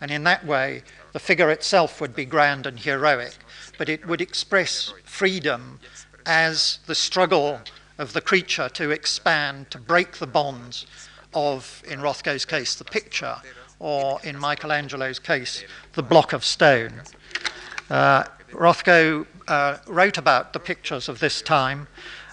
[0.00, 3.36] And in that way, the figure itself would be grand and heroic,
[3.78, 5.80] but it would express freedom
[6.26, 7.60] as the struggle
[7.96, 10.86] of the creature to expand, to break the bonds
[11.38, 13.36] of, in Rothko's case, the picture,
[13.78, 17.02] or in Michelangelo's case, the block of stone.
[17.88, 21.86] Uh, Rothko uh, wrote about the pictures of this time.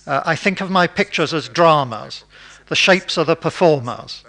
[0.08, 2.24] Uh, I think of my pictures as dramas.
[2.68, 4.24] The shapes are the performers.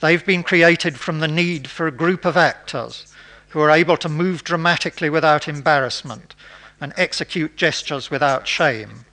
[0.00, 3.06] They've been created from the need for a group of actors
[3.48, 6.34] who are able to move dramatically without embarrassment
[6.80, 9.04] and execute gestures without shame.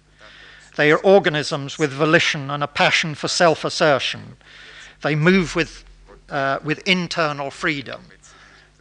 [0.76, 4.38] They are organisms with volition and a passion for self assertion,
[5.02, 5.84] they move with,
[6.30, 8.02] uh, with internal freedom.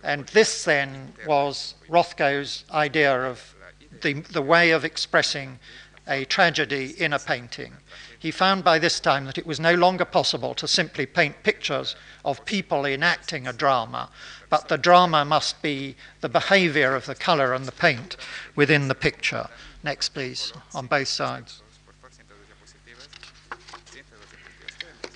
[0.03, 3.55] And this then was Rothko's idea of
[4.03, 5.59] the, the way of expressing
[6.07, 7.75] a tragedy in a painting.
[8.19, 11.95] He found by this time that it was no longer possible to simply paint pictures
[12.25, 14.11] of people enacting a drama,
[14.49, 18.17] but the drama must be the behavior of the color and the paint
[18.57, 19.49] within the picture.
[19.85, 21.63] Next, please, on both sides.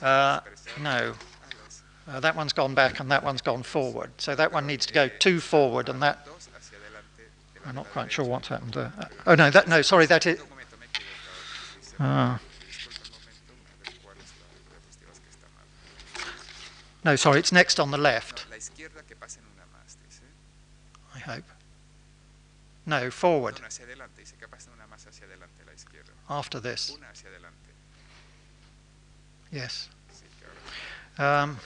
[0.02, 0.40] Uh,
[0.80, 1.14] no.
[2.08, 4.10] Uh, that one's gone back and that one's gone forward.
[4.18, 6.26] So that one needs to go two forward and that.
[7.64, 8.92] I'm not quite sure what's happened there.
[8.98, 10.42] Uh, oh no, that no, sorry, that is.
[12.00, 12.38] Uh,
[17.04, 18.46] no, sorry, it's next on the left.
[21.14, 21.44] I hope.
[22.84, 23.60] No, forward.
[26.28, 26.96] After this.
[29.52, 29.88] Yes.
[31.18, 31.58] Um,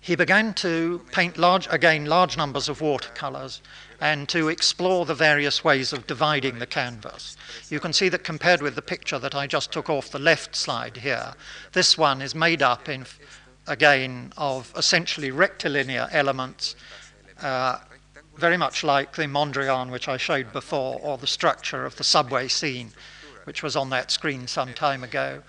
[0.00, 3.60] he began to paint large, again large numbers of watercolors
[4.00, 7.36] and to explore the various ways of dividing the canvas.
[7.68, 10.56] You can see that compared with the picture that I just took off the left
[10.56, 11.34] slide here,
[11.72, 13.04] this one is made up in
[13.66, 16.76] again of essentially rectilinear elements,
[17.42, 17.78] uh,
[18.36, 22.48] very much like the Mondrian which I showed before, or the structure of the subway
[22.48, 22.92] scene,
[23.44, 25.42] which was on that screen some time ago.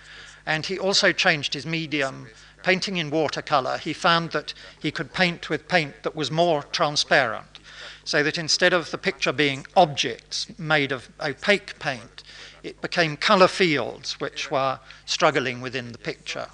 [0.45, 2.27] And he also changed his medium
[2.63, 7.59] painting in watercolor, he found that he could paint with paint that was more transparent.
[8.03, 12.23] So that instead of the picture being objects made of opaque paint,
[12.63, 16.47] it became color fields which were struggling within the picture.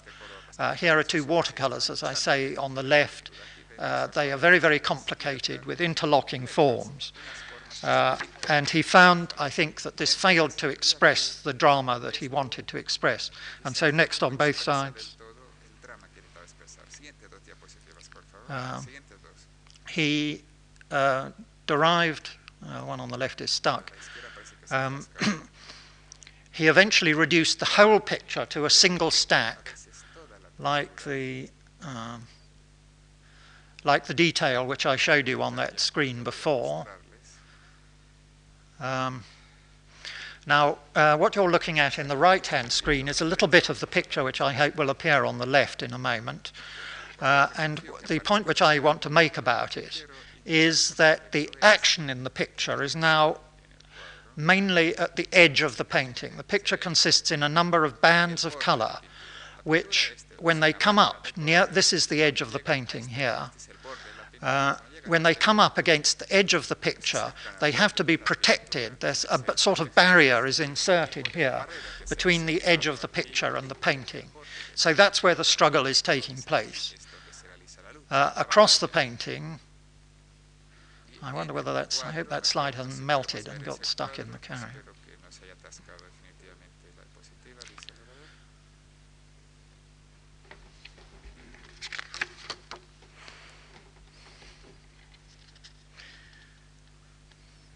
[0.59, 3.29] Uh, here are two watercolors, as I say, on the left.
[3.77, 7.13] Uh, they are very, very complicated with interlocking forms.
[7.83, 8.17] Uh,
[8.49, 12.67] and he found, I think, that this failed to express the drama that he wanted
[12.69, 13.29] to express.
[13.63, 15.16] And so, next on both sides.
[18.49, 18.86] Um,
[19.89, 20.41] he
[20.91, 21.31] uh,
[21.65, 22.29] derived,
[22.65, 23.91] uh, one on the left is stuck,
[24.71, 25.05] um,
[26.51, 29.73] he eventually reduced the whole picture to a single stack,
[30.60, 31.49] like the,
[31.83, 32.27] um,
[33.83, 36.86] like the detail which I showed you on that screen before.
[38.79, 39.23] Um,
[40.45, 43.81] now, uh, what you're looking at in the right-hand screen is a little bit of
[43.81, 46.53] the picture which I hope will appear on the left in a moment.
[47.19, 50.06] Uh, and the point which I want to make about it
[50.45, 53.38] is that the action in the picture is now
[54.36, 56.38] mainly at the edge of the painting.
[56.38, 58.99] The picture consists in a number of bands of colour,
[59.63, 63.49] which, when they come up near, this is the edge of the painting here,
[64.41, 64.75] uh,
[65.08, 68.99] when they come up against the edge of the picture, they have to be protected.
[68.99, 71.65] There's a sort of barrier is inserted here
[72.10, 74.30] between the edge of the picture and the painting.
[74.75, 76.93] So that's where the struggle is taking place
[78.09, 79.59] uh, across the painting.
[81.21, 84.37] I wonder whether that's, I hope that slide hasn't melted and got stuck in the
[84.37, 84.71] carrier.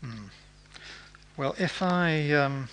[0.01, 0.25] Hmm.
[1.35, 2.69] Well, if I, um,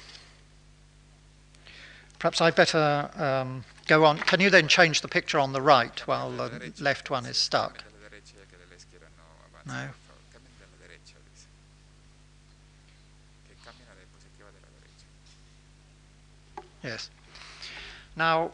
[2.19, 4.19] perhaps I'd better um, Go on.
[4.19, 7.83] Can you then change the picture on the right while the left one is stuck?
[9.67, 9.89] No.
[16.85, 17.09] Yes.
[18.15, 18.53] Now,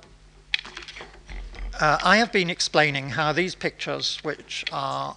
[1.81, 5.16] uh, I have been explaining how these pictures, which are,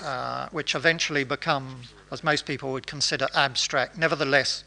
[0.00, 4.64] uh, which eventually become, as most people would consider abstract, nevertheless,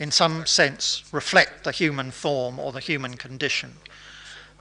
[0.00, 3.76] in some sense, reflect the human form or the human condition.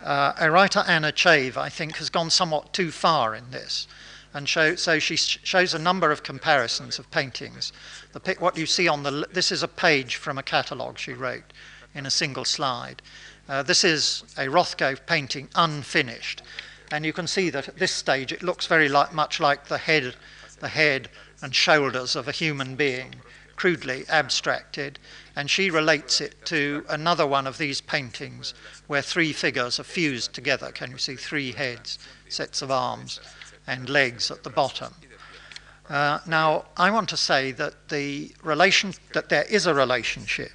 [0.03, 3.87] Uh, a writer, Anna Chave, I think, has gone somewhat too far in this.
[4.33, 7.71] And show, so she sh- shows a number of comparisons of paintings.
[8.11, 11.53] The, what you see on the, this is a page from a catalogue she wrote
[11.95, 13.01] in a single slide.
[13.47, 16.41] Uh, this is a Rothko painting unfinished.
[16.91, 19.77] And you can see that at this stage it looks very like, much like the
[19.77, 20.15] head,
[20.59, 21.09] the head
[21.41, 23.15] and shoulders of a human being,
[23.55, 24.99] crudely abstracted.
[25.35, 28.53] And she relates it to another one of these paintings
[28.93, 30.71] where three figures are fused together.
[30.71, 31.97] Can you see three heads,
[32.29, 33.19] sets of arms,
[33.65, 34.93] and legs at the bottom?
[35.89, 40.51] Uh, now, I want to say that the relation that there is a relationship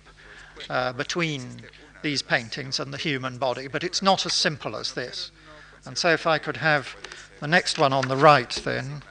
[0.71, 1.63] uh, between
[2.03, 5.33] these paintings and the human body, but it's not as simple as this.
[5.85, 6.95] And so, if I could have
[7.41, 9.03] the next one on the right, then.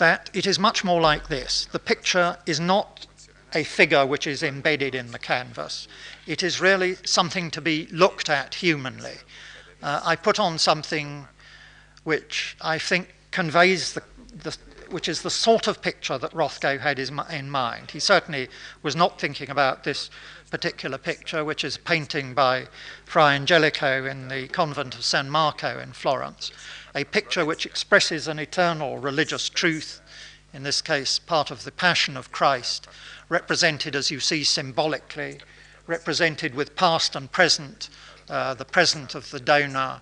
[0.00, 1.68] That it is much more like this.
[1.70, 3.06] The picture is not
[3.54, 5.86] a figure which is embedded in the canvas.
[6.26, 9.18] It is really something to be looked at humanly.
[9.82, 11.28] Uh, I put on something
[12.04, 14.02] which I think conveys the,
[14.34, 14.56] the,
[14.90, 17.90] which is the sort of picture that Rothko had in mind.
[17.90, 18.48] He certainly
[18.82, 20.10] was not thinking about this
[20.50, 22.66] particular picture, which is a painting by
[23.04, 26.52] Fra Angelico in the convent of San Marco in Florence
[26.94, 30.00] a picture which expresses an eternal religious truth,
[30.52, 32.88] in this case, part of the Passion of Christ,
[33.28, 35.38] represented, as you see, symbolically,
[35.86, 37.88] represented with past and present,
[38.28, 40.00] uh, the present of the donor,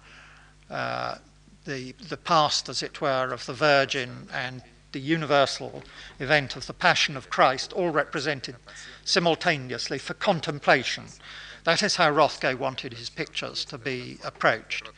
[0.70, 1.16] uh,
[1.64, 5.82] the, the past, as it were, of the Virgin, and the universal
[6.18, 8.56] event of the Passion of Christ, all represented
[9.04, 11.04] simultaneously for contemplation.
[11.64, 14.88] That is how Rothko wanted his pictures to be approached.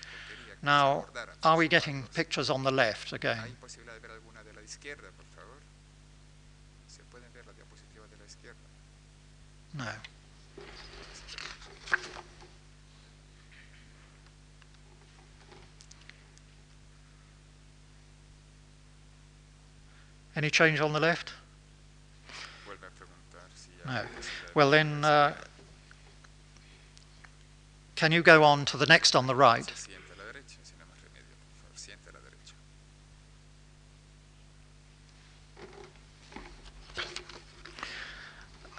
[0.63, 1.07] Now,
[1.43, 3.39] are we getting pictures on the left again?
[9.73, 9.87] No.
[20.37, 21.33] Any change on the left?
[22.67, 24.05] Vuelve a preguntar si No.
[24.55, 25.35] Well, then, uh,
[27.95, 29.71] can you go on to the next on the right?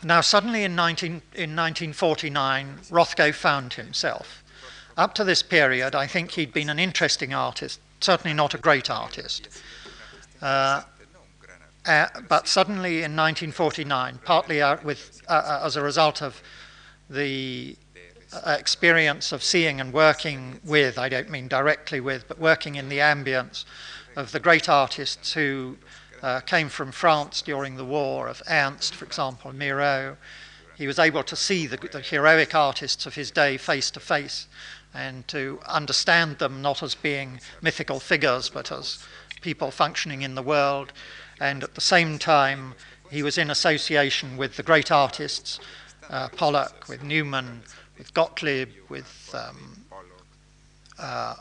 [0.04, 4.44] Now, suddenly in, 19, in 1949, Rothko found himself.
[4.98, 8.90] Up to this period, I think he'd been an interesting artist, certainly not a great
[8.90, 9.48] artist.
[10.42, 10.82] Uh,
[11.86, 16.42] uh, but suddenly in 1949, partly with, uh, uh, as a result of
[17.10, 17.76] the
[18.34, 22.90] uh, experience of seeing and working with, I don't mean directly with, but working in
[22.90, 23.66] the ambience
[24.16, 25.78] of the great artists who
[26.22, 30.18] uh, came from France during the war, of Ernst, for example, Miro.
[30.78, 34.48] He was able to see the, the heroic artists of his day face to face
[34.94, 39.06] and to understand them not as being mythical figures, but as
[39.42, 40.92] people functioning in the world.
[41.40, 42.76] And at the same time,
[43.10, 45.60] he was in association with the great artists,
[46.10, 47.64] uh, Pollock, with Newman,
[47.98, 49.86] with Gottlieb, with um,
[51.00, 51.36] uh,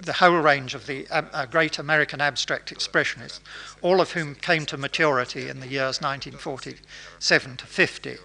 [0.00, 3.40] the whole range of the uh, uh, great American abstract expressionists,
[3.82, 8.16] all of whom came to maturity in the years 1947 to 50.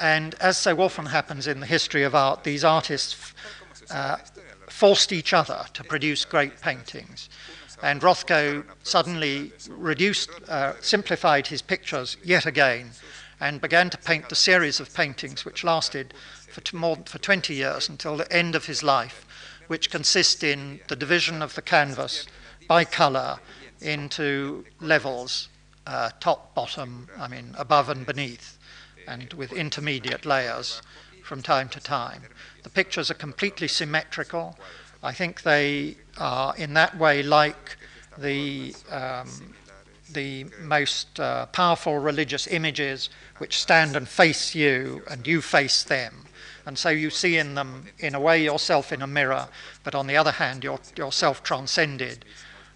[0.00, 3.32] And as so often happens in the history of art, these artists
[3.90, 4.18] uh,
[4.68, 7.28] forced each other to produce great paintings.
[7.82, 12.90] And Rothko suddenly reduced, uh, simplified his pictures yet again,
[13.40, 16.14] and began to paint the series of paintings which lasted
[16.48, 19.25] for, more, for 20 years until the end of his life,
[19.66, 22.26] which consist in the division of the canvas
[22.68, 23.38] by colour
[23.80, 25.48] into levels,
[25.86, 28.58] uh, top, bottom, I mean, above and beneath,
[29.06, 30.82] and with intermediate layers
[31.22, 32.22] from time to time.
[32.62, 34.58] The pictures are completely symmetrical.
[35.02, 37.76] I think they are in that way like
[38.18, 39.54] the, um,
[40.12, 46.25] the most uh, powerful religious images which stand and face you and you face them.
[46.66, 49.48] And so you see in them, in a way, yourself in a mirror,
[49.84, 52.24] but on the other hand, you're, yourself transcended,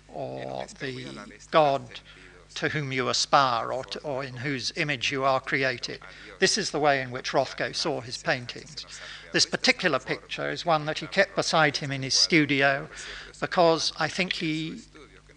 [0.09, 1.07] or the
[1.51, 2.01] God
[2.55, 6.01] to whom you aspire, or, to, or in whose image you are created.
[6.38, 8.86] This is the way in which Rothko saw his paintings.
[9.32, 12.88] This particular picture is one that he kept beside him in his studio
[13.41, 14.80] because I think he,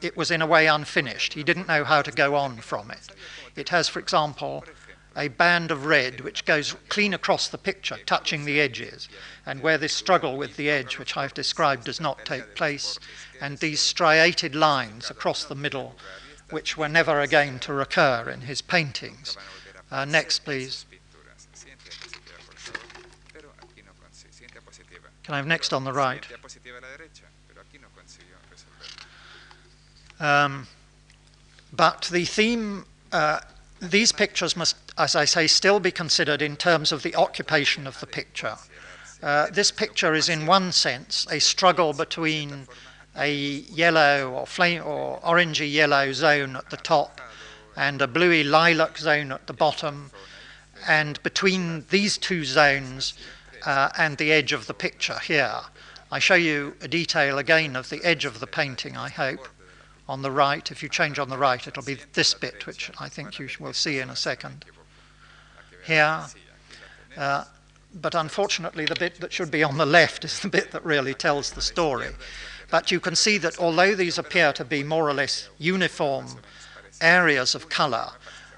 [0.02, 1.34] it was in a way unfinished.
[1.34, 3.10] He didn't know how to go on from it.
[3.56, 4.64] It has, for example,
[5.16, 9.10] a band of red which goes clean across the picture, touching the edges,
[9.46, 13.00] and where this struggle with the edge, which I've described, does not take place,
[13.40, 15.96] and these striated lines across the middle,
[16.50, 19.38] which were never again to recur in his paintings.
[19.92, 20.86] Uh, next, please.
[25.24, 26.26] Can I have next on the right?
[30.20, 30.68] Um,
[31.72, 33.40] but the theme, uh,
[33.82, 38.00] these pictures must, as I say, still be considered in terms of the occupation of
[38.00, 38.58] the picture.
[39.22, 42.68] Uh, this picture is, in one sense, a struggle between
[43.16, 47.22] a yellow or flame or orangey yellow zone at the top
[47.76, 50.12] and a bluey lilac zone at the bottom.
[50.88, 53.14] And between these two zones
[53.66, 55.62] uh, and the edge of the picture here,
[56.12, 59.48] I show you a detail again of the edge of the painting, I hope
[60.08, 60.70] on the right.
[60.70, 63.74] If you change on the right, it'll be this bit, which I think you will
[63.74, 64.66] see in a second.
[65.86, 66.26] Here,
[67.18, 67.44] uh,
[67.94, 71.14] but unfortunately, the bit that should be on the left is the bit that really
[71.14, 72.10] tells the story.
[72.72, 76.28] But you can see that although these appear to be more or less uniform
[77.02, 78.12] areas of colour,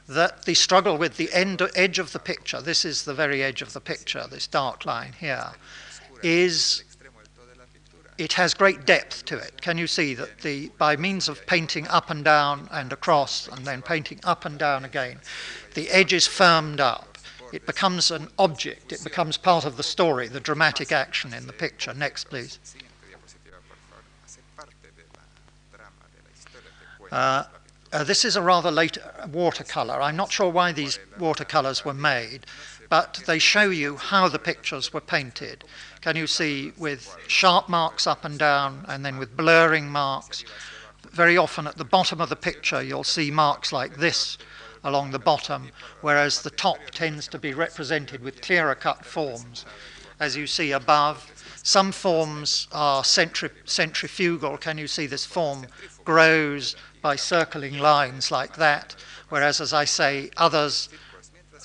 [0.07, 3.61] that the struggle with the end, edge of the picture, this is the very edge
[3.61, 5.51] of the picture, this dark line here,
[6.23, 6.83] is
[8.17, 9.61] it has great depth to it.
[9.61, 13.65] Can you see that the by means of painting up and down and across and
[13.65, 15.19] then painting up and down again,
[15.73, 17.14] the edge is firmed up.
[17.55, 18.91] It becomes an object.
[18.91, 21.93] It becomes part of the story, the dramatic action in the picture.
[21.93, 22.59] Next, please.
[27.11, 27.43] Uh.
[27.93, 28.97] Uh, this is a rather late
[29.31, 30.01] watercolour.
[30.01, 32.45] I'm not sure why these watercolours were made,
[32.89, 35.63] but they show you how the pictures were painted.
[36.01, 40.43] Can you see with sharp marks up and down and then with blurring marks?
[41.09, 44.37] Very often at the bottom of the picture, you'll see marks like this
[44.85, 45.69] along the bottom,
[45.99, 49.65] whereas the top tends to be represented with clearer cut forms.
[50.19, 51.29] As you see above,
[51.63, 54.57] some forms are centri- centrifugal.
[54.57, 55.65] Can you see this form
[56.05, 58.95] grows by circling lines like that?
[59.29, 60.89] Whereas, as I say, others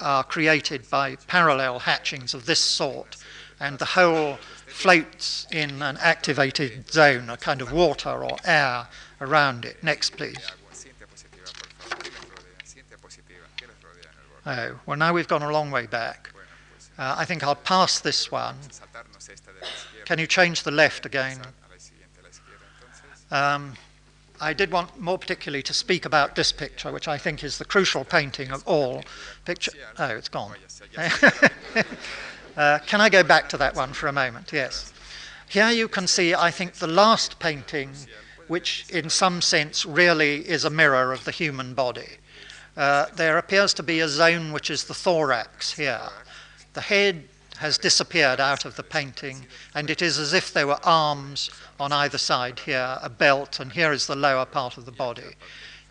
[0.01, 3.17] are created by parallel hatchings of this sort,
[3.61, 8.89] and the whole floats in an activated zone, a kind of water or air
[9.21, 9.83] around it.
[9.85, 10.51] Next, please.
[14.47, 16.31] Oh, well, now we've gone a long way back.
[16.99, 18.57] Uh, I think I'll pass this one.
[20.05, 21.41] Can you change the left again?
[23.31, 23.75] Um,
[24.41, 27.65] I did want more particularly to speak about this picture, which I think is the
[27.65, 29.03] crucial painting of all.
[29.45, 29.73] Picture.
[29.99, 30.57] Oh, it's gone.
[32.57, 34.53] uh, can I go back to that one for a moment?
[34.53, 34.93] Yes.
[35.49, 37.91] Here you can see, I think, the last painting,
[38.49, 42.17] which in some sense really is a mirror of the human body.
[42.77, 46.09] Uh, there appears to be a zone which is the thorax here.
[46.73, 50.79] The head has disappeared out of the painting, and it is as if there were
[50.83, 54.93] arms on either side here, a belt, and here is the lower part of the
[54.93, 55.37] body.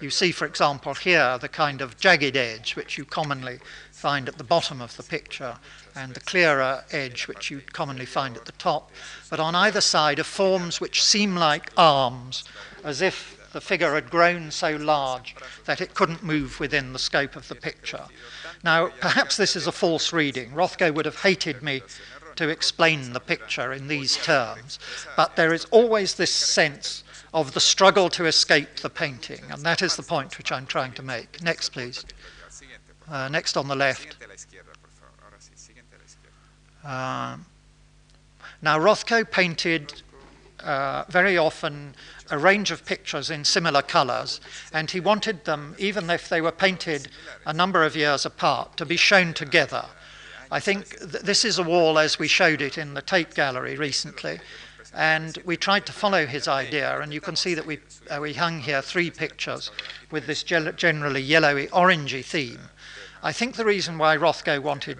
[0.01, 3.59] You see, for example, here the kind of jagged edge which you commonly
[3.91, 5.57] find at the bottom of the picture,
[5.95, 8.91] and the clearer edge which you commonly find at the top.
[9.29, 12.45] But on either side are forms which seem like arms,
[12.83, 15.35] as if the figure had grown so large
[15.65, 18.05] that it couldn't move within the scope of the picture.
[18.63, 20.51] Now, perhaps this is a false reading.
[20.51, 21.81] Rothko would have hated me
[22.35, 24.79] to explain the picture in these terms,
[25.15, 29.81] but there is always this sense of the struggle to escape the painting, and that
[29.81, 31.41] is the point which I'm trying to make.
[31.43, 32.05] Next, please.
[33.09, 34.15] Uh, next on the left.
[36.83, 37.37] Uh,
[38.61, 40.01] now, Rothko painted
[40.63, 41.95] uh, very often
[42.31, 44.39] a range of pictures in similar colors,
[44.73, 47.09] and he wanted them, even if they were painted
[47.45, 49.85] a number of years apart, to be shown together.
[50.51, 53.75] I think th- this is a wall as we showed it in the Tate Gallery
[53.75, 54.39] recently,
[54.93, 58.33] and we tried to follow his idea, and you can see that we, uh, we
[58.33, 59.71] hung here three pictures
[60.09, 62.69] with this generally yellowy orangey theme.
[63.21, 64.97] I think the reason why Rothko wanted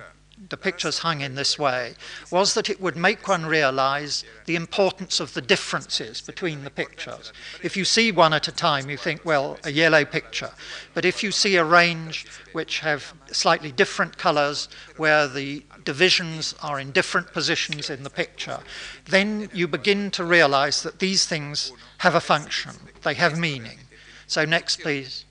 [0.49, 1.93] the pictures hung in this way
[2.31, 7.31] was that it would make one realize the importance of the differences between the pictures.
[7.63, 10.51] If you see one at a time, you think, well, a yellow picture.
[10.93, 16.79] But if you see a range which have slightly different colors, where the divisions are
[16.79, 18.59] in different positions in the picture,
[19.05, 22.73] then you begin to realize that these things have a function,
[23.03, 23.79] they have meaning.
[24.27, 25.25] So, next, please.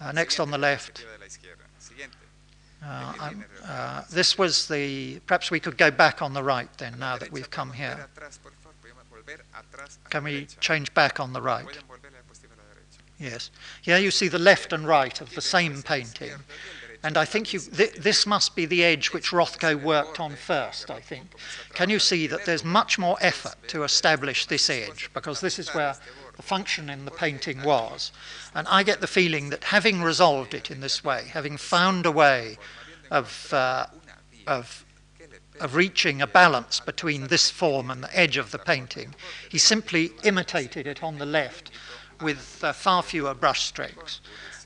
[0.00, 1.04] Uh, next on the left.
[2.84, 3.30] Uh,
[3.64, 7.30] uh, this was the, perhaps we could go back on the right then, now that
[7.30, 8.08] we've come here.
[10.10, 11.78] Can we change back on the right?
[13.18, 13.50] Yes.
[13.82, 16.32] Here you see the left and right of the same painting.
[17.04, 20.90] And I think you, th- this must be the edge which Rothko worked on first,
[20.90, 21.34] I think.
[21.74, 25.10] Can you see that there's much more effort to establish this edge?
[25.12, 25.96] Because this is where
[26.42, 28.10] the function in the painting was.
[28.54, 32.10] And I get the feeling that having resolved it in this way, having found a
[32.10, 32.58] way
[33.10, 33.86] of, uh,
[34.46, 34.84] of,
[35.60, 39.14] of reaching a balance between this form and the edge of the painting,
[39.48, 41.70] he simply imitated it on the left
[42.20, 44.20] with uh, far fewer brushstrokes.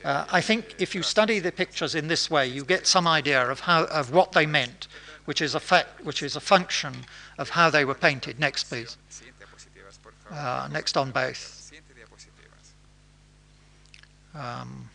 [0.05, 3.51] Uh, I think if you study the pictures in this way, you get some idea
[3.51, 4.89] of, how, of what they meant,
[5.27, 6.95] which is, a fact, which is a function
[7.39, 8.39] of how they were painted.
[8.39, 8.97] Next, please.
[10.31, 11.56] Uh, next on both.
[14.37, 14.91] Um,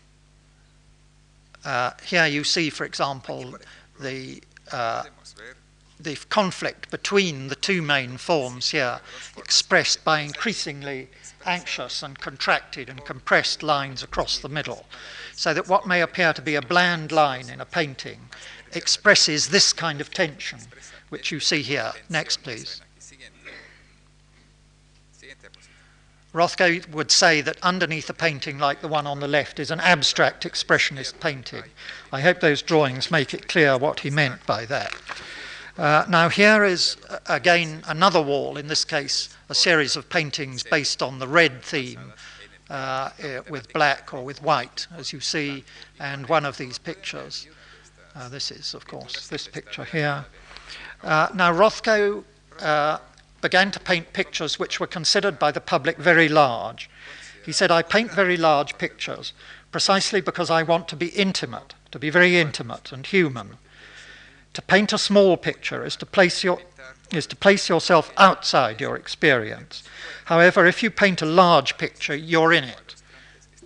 [1.63, 3.55] uh, here you see, for example,
[3.99, 5.03] the, uh,
[5.99, 8.99] the conflict between the two main forms here,
[9.37, 11.09] expressed by increasingly
[11.45, 14.85] anxious and contracted and compressed lines across the middle.
[15.35, 18.29] So that what may appear to be a bland line in a painting
[18.73, 20.59] expresses this kind of tension,
[21.09, 21.91] which you see here.
[22.09, 22.81] Next, please.
[26.33, 29.81] Rothko would say that underneath a painting like the one on the left is an
[29.81, 31.63] abstract expressionist painting.
[32.11, 34.95] I hope those drawings make it clear what he meant by that.
[35.77, 40.63] Uh, now, here is uh, again another wall, in this case, a series of paintings
[40.63, 42.13] based on the red theme
[42.69, 45.63] uh, eh, with black or with white, as you see,
[45.99, 47.47] and one of these pictures.
[48.15, 50.25] Uh, this is, of course, this picture here.
[51.03, 52.23] Uh, now, Rothko
[53.41, 56.89] began to paint pictures which were considered by the public very large.
[57.45, 59.33] He said, I paint very large pictures
[59.71, 63.57] precisely because I want to be intimate, to be very intimate and human.
[64.53, 66.59] To paint a small picture is to place your
[67.11, 69.83] is to place yourself outside your experience.
[70.25, 72.95] However, if you paint a large picture, you're in it.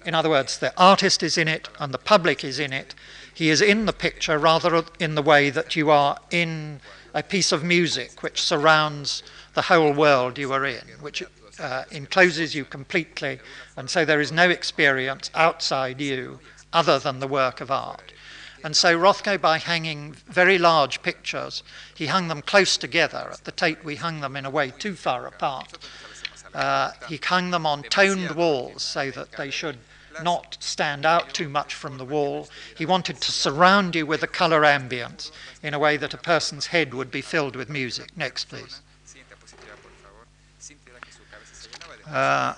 [0.03, 2.95] In other words, the artist is in it and the public is in it.
[3.33, 6.79] He is in the picture rather in the way that you are in
[7.13, 9.21] a piece of music which surrounds
[9.55, 11.23] the whole world you are in, which
[11.59, 13.39] uh, encloses you completely,
[13.75, 16.39] and so there is no experience outside you
[16.73, 18.13] other than the work of art.
[18.63, 21.63] And so Rothko, by hanging very large pictures,
[21.95, 23.29] he hung them close together.
[23.31, 25.77] At the Tate, we hung them in a way too far apart.
[26.53, 29.77] Uh, he hung them on toned walls so that they should
[30.23, 32.47] not stand out too much from the wall.
[32.77, 35.31] He wanted to surround you with a colour ambience
[35.61, 38.17] in a way that a person's head would be filled with music.
[38.17, 38.81] Next, please.
[42.09, 42.55] Uh,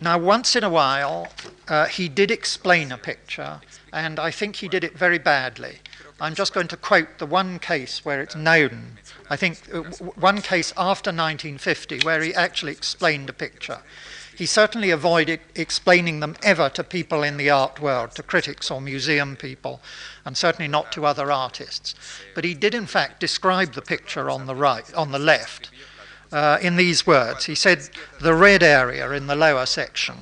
[0.00, 1.28] now, once in a while,
[1.66, 3.60] uh, he did explain a picture,
[3.92, 5.78] and I think he did it very badly.
[6.20, 8.98] I'm just going to quote the one case where it's known.
[9.30, 9.82] I think uh,
[10.16, 13.80] one case after 1950 where he actually explained a picture.
[14.36, 18.80] He certainly avoided explaining them ever to people in the art world, to critics or
[18.80, 19.80] museum people,
[20.24, 21.94] and certainly not to other artists.
[22.36, 25.70] But he did, in fact, describe the picture on the right, on the left,
[26.32, 27.46] uh, in these words.
[27.46, 27.88] He said
[28.20, 30.16] the red area in the lower section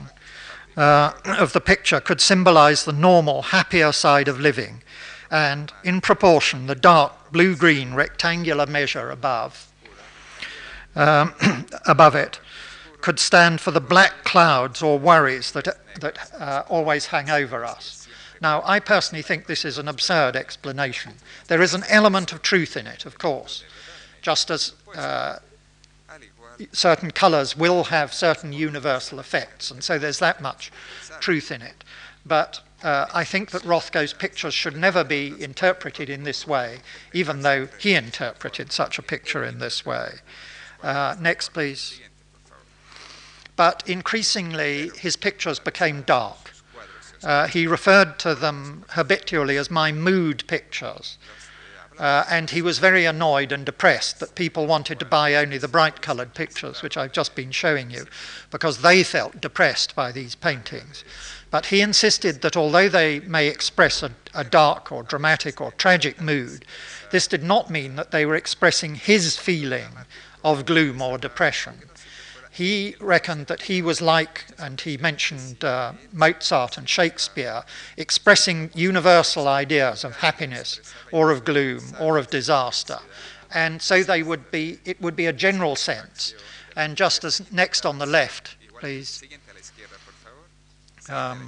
[0.76, 4.82] uh, of the picture could symbolize the normal, happier side of living,
[5.30, 9.72] and in proportion, the dark blue green rectangular measure above,
[10.94, 11.34] um,
[11.86, 12.40] above it
[13.00, 15.68] could stand for the black clouds or worries that,
[16.00, 18.08] that uh, always hang over us.
[18.40, 21.14] Now, I personally think this is an absurd explanation.
[21.46, 23.64] There is an element of truth in it, of course,
[24.22, 25.36] just as uh,
[26.72, 30.70] certain colours will have certain universal effects, and so there's that much
[31.20, 31.84] truth in it.
[32.24, 36.78] But uh, I think that Rothko's pictures should never be interpreted in this way,
[37.12, 40.16] even though he interpreted such a picture in this way.
[40.82, 42.00] Uh, next, please
[43.56, 46.52] but increasingly his pictures became dark.
[47.24, 51.16] Uh, he referred to them habitually as my mood pictures.
[51.98, 55.68] Uh, and he was very annoyed and depressed that people wanted to buy only the
[55.68, 58.06] bright coloured pictures, which I've just been showing you,
[58.50, 61.04] because they felt depressed by these paintings.
[61.50, 66.20] But he insisted that although they may express a, a dark or dramatic or tragic
[66.20, 66.66] mood,
[67.12, 69.88] this did not mean that they were expressing his feeling
[70.44, 71.80] of gloom or depression
[72.56, 77.62] he reckoned that he was like, and he mentioned uh, Mozart and Shakespeare,
[77.98, 80.80] expressing universal ideas of happiness
[81.12, 82.98] or of gloom or of disaster.
[83.52, 86.34] And so they would be, it would be a general sense.
[86.76, 89.22] And just as next on the left, please.
[91.10, 91.46] Um,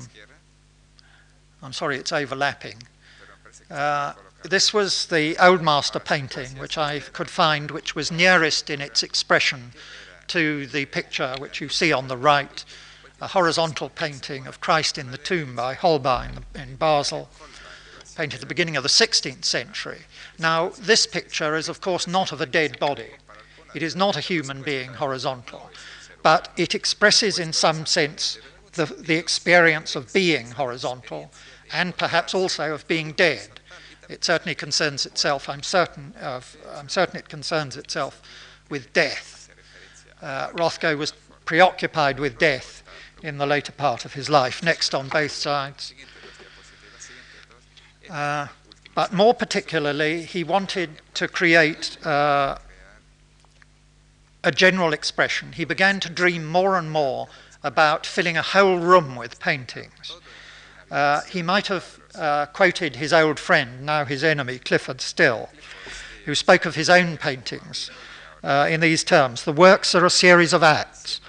[1.63, 2.83] I'm sorry, it's overlapping.
[3.71, 8.83] Uh, this was the Old Master painting, which I could find, which was nearest in
[8.83, 9.73] its expression
[10.29, 12.65] to the picture which you see on the right,
[13.21, 17.29] a horizontal painting of Christ in the tomb by Holbein in Basel,
[18.17, 20.01] painted at the beginning of the 16th century.
[20.39, 23.11] Now, this picture is, of course, not of a dead body.
[23.75, 25.71] It is not a human being horizontal,
[26.23, 28.39] but it expresses, in some sense,
[28.73, 31.31] the, the experience of being horizontal
[31.73, 33.61] and perhaps also of being dead.
[34.09, 38.23] It certainly concerns itself, I'm certain, of, I'm certain it concerns itself
[38.71, 39.38] with death
[40.23, 41.13] uh, Rothko was
[41.45, 42.83] preoccupied with death
[43.23, 45.95] in the later part of his life, next on both sides.
[48.11, 48.47] Uh,
[48.95, 52.59] but more particularly, he wanted to create uh,
[54.45, 55.53] a general expression.
[55.53, 57.29] He began to dream more and more
[57.63, 60.17] about filling a whole room with paintings.
[60.91, 65.49] Uh, he might have uh, quoted his old friend, now his enemy, Clifford Still,
[66.25, 67.91] who spoke of his own paintings
[68.43, 69.45] uh, in these terms.
[69.45, 71.21] The works are a series of acts,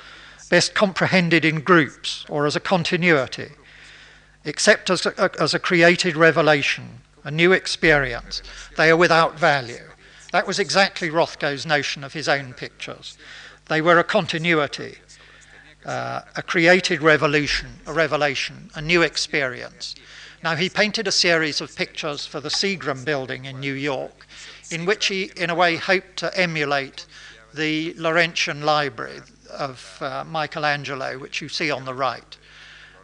[0.49, 3.49] best comprehended in groups or as a continuity,
[4.45, 8.41] except as a, as a created revelation, a new experience.
[8.78, 9.89] They are without value.
[10.32, 13.18] That was exactly Rothko's notion of his own pictures.
[13.68, 14.97] They were a continuity,
[15.86, 19.95] uh, a created revolution, a revelation, a new experience.
[20.43, 24.26] Now, he painted a series of pictures for the Seagram building in New York,
[24.72, 27.05] in which he, in a way, hoped to emulate
[27.53, 32.38] the Laurentian Library of uh, Michelangelo, which you see on the right.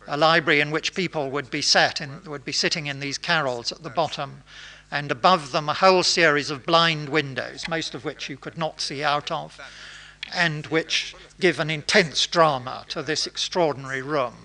[0.08, 3.72] A library in which people would be sat in, would be sitting in these carrels
[3.72, 4.44] at the bottom,
[4.92, 8.80] and above them a whole series of blind windows, most of which you could not
[8.80, 9.60] see out of,
[10.34, 14.36] and which give an intense drama to this extraordinary room.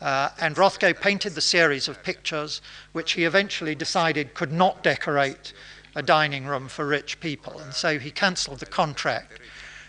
[0.00, 5.52] Uh, and Rothko painted the series of pictures which he eventually decided could not decorate
[5.94, 7.58] a dining room for rich people.
[7.58, 9.40] And so he cancelled the contract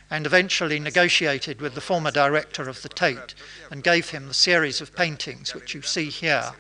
[0.10, 3.34] and eventually negotiated with the former director of the Tate
[3.72, 6.52] and gave him the series of paintings which you see here,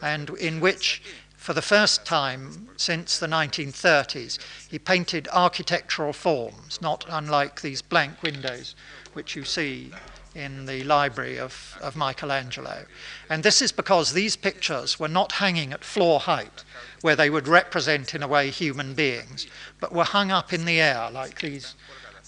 [0.00, 1.02] and in which,
[1.36, 4.38] for the first time since the 1930s,
[4.70, 8.74] he painted architectural forms, not unlike these blank windows
[9.12, 9.92] which you see
[10.34, 12.84] in the library of, of Michelangelo.
[13.28, 16.64] And this is because these pictures were not hanging at floor height,
[17.00, 19.46] where they would represent, in a way, human beings,
[19.80, 21.74] but were hung up in the air like these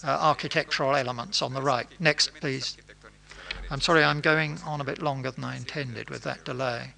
[0.05, 1.89] uh, architectural elements on the right.
[1.99, 2.77] Next, please.
[3.71, 6.93] I'm sorry, I'm going on a bit longer than I intended with that delay.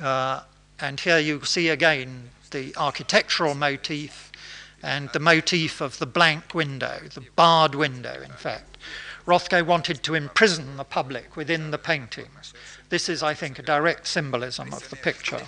[0.00, 0.42] Uh,
[0.80, 4.32] and here you see again the architectural motif
[4.82, 8.78] and the motif of the blank window, the barred window, in fact.
[9.28, 12.54] Rothko wanted to imprison the public within the paintings.
[12.88, 15.42] This is, I think, a direct symbolism of the picture.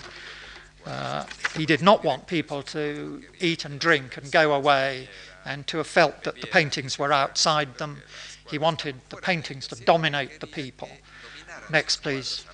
[0.85, 1.25] Uh,
[1.57, 5.09] he did not want people to eat and drink and go away
[5.45, 8.03] and to have felt that the paintings were outside them.
[8.47, 10.89] He wanted the paintings to dominate the people.
[11.71, 12.45] Next, please.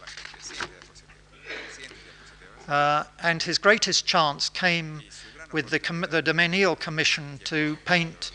[2.69, 5.01] Uh, and his greatest chance came
[5.51, 8.32] with the, the de commission to paint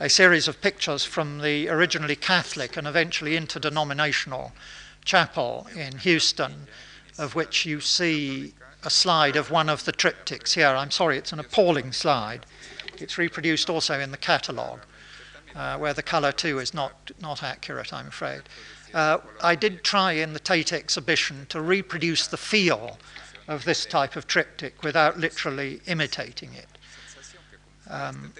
[0.00, 4.52] a series of pictures from the originally Catholic and eventually interdenominational
[5.04, 6.68] chapel in Houston,
[7.18, 10.68] of which you see a slide of one of the triptychs here.
[10.68, 12.46] I'm sorry, it's an appalling slide.
[12.98, 14.80] It's reproduced also in the catalogue,
[15.56, 18.42] uh, where the colour too is not, not accurate, I'm afraid.
[18.94, 22.98] Uh, I did try in the Tate exhibition to reproduce the feel
[23.48, 26.68] of this type of triptych without literally imitating it.
[27.90, 28.32] Um,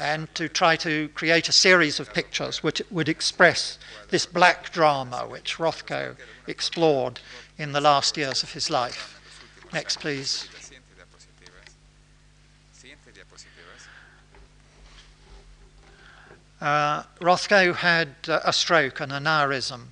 [0.00, 3.78] and to try to create a series of pictures which would express
[4.08, 7.20] this black drama which Rothko explored
[7.58, 9.20] in the last years of his life.
[9.74, 10.48] Next, please.
[16.60, 19.88] Uh, Rothko had uh, a stroke, and an aneurism,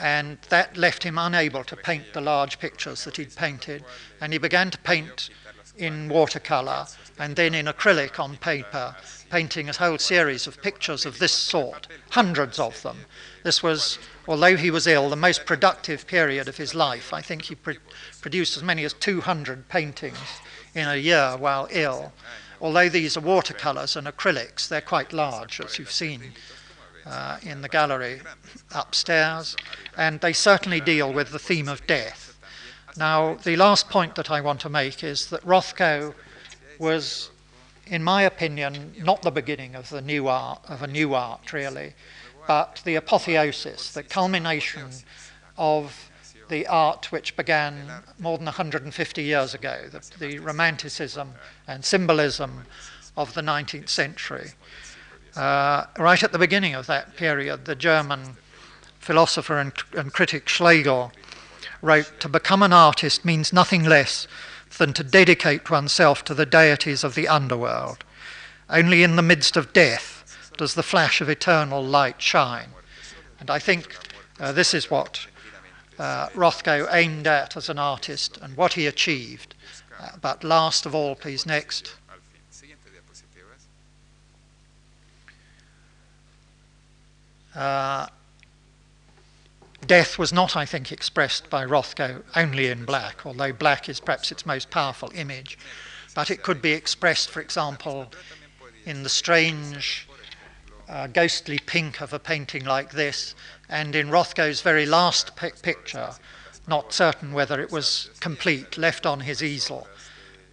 [0.00, 3.84] and that left him unable to paint the large pictures that he'd painted.
[4.20, 5.28] And he began to paint
[5.76, 6.86] in watercolor
[7.18, 8.94] and then in acrylic on paper,
[9.30, 12.96] painting a whole series of pictures of this sort, hundreds of them.
[13.44, 17.12] This was, although he was ill, the most productive period of his life.
[17.12, 17.72] I think he pr-
[18.20, 20.18] produced as many as 200 paintings
[20.74, 22.12] in a year while ill.
[22.60, 26.32] Although these are watercolors and acrylics, they're quite large, as you've seen
[27.06, 28.20] uh, in the gallery
[28.74, 29.56] upstairs,
[29.96, 32.33] and they certainly deal with the theme of death.
[32.96, 36.14] Now, the last point that I want to make is that Rothko
[36.78, 37.30] was,
[37.86, 41.94] in my opinion, not the beginning of the new art of a new art really,
[42.46, 44.90] but the apotheosis, the culmination
[45.58, 46.10] of
[46.48, 51.32] the art which began more than 150 years ago, the, the romanticism
[51.66, 52.64] and symbolism
[53.16, 54.50] of the 19th century.
[55.34, 58.36] Uh, right at the beginning of that period, the German
[59.00, 61.12] philosopher and, and critic Schlegel
[61.84, 64.26] wrote, To become an artist means nothing less
[64.78, 68.04] than to dedicate oneself to the deities of the underworld.
[68.68, 72.70] Only in the midst of death does the flash of eternal light shine.
[73.38, 73.96] And I think
[74.40, 75.26] uh, this is what
[75.98, 79.54] uh, Rothko aimed at as an artist and what he achieved.
[80.00, 81.94] Uh, but last of all, please, next.
[87.54, 88.08] Uh,
[89.84, 94.32] death was not, I think, expressed by Rothko only in black, although black is perhaps
[94.32, 95.58] its most powerful image.
[96.14, 98.12] But it could be expressed, for example,
[98.84, 100.08] in the strange,
[100.88, 103.34] uh, ghostly pink of a painting like this,
[103.68, 106.10] and in Rothko's very last picture,
[106.68, 109.88] not certain whether it was complete, left on his easel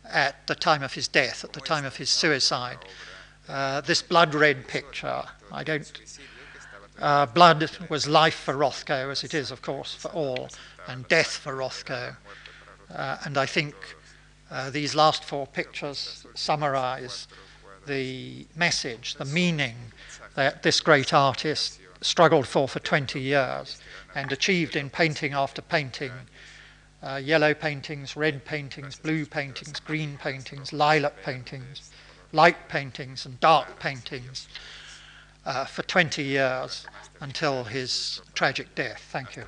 [0.05, 2.79] at the time of his death, at the time of his suicide.
[3.47, 5.91] Uh, this blood red picture, I don't
[7.01, 10.49] uh, blood was life for Rothko, as it is, of course, for all,
[10.87, 12.15] and death for Rothko.
[12.93, 13.75] Uh, and I think
[14.51, 17.27] uh, these last four pictures summarize
[17.87, 19.75] the message, the meaning
[20.35, 23.81] that this great artist struggled for for 20 years
[24.15, 26.11] and achieved in painting after painting.
[27.03, 31.89] Uh, yellow paintings, red paintings, blue paintings, green paintings, lilac paintings,
[32.31, 34.47] light paintings, and dark paintings
[35.45, 36.87] uh, for 20 years
[37.19, 39.03] until his tragic death.
[39.11, 39.45] Thank you.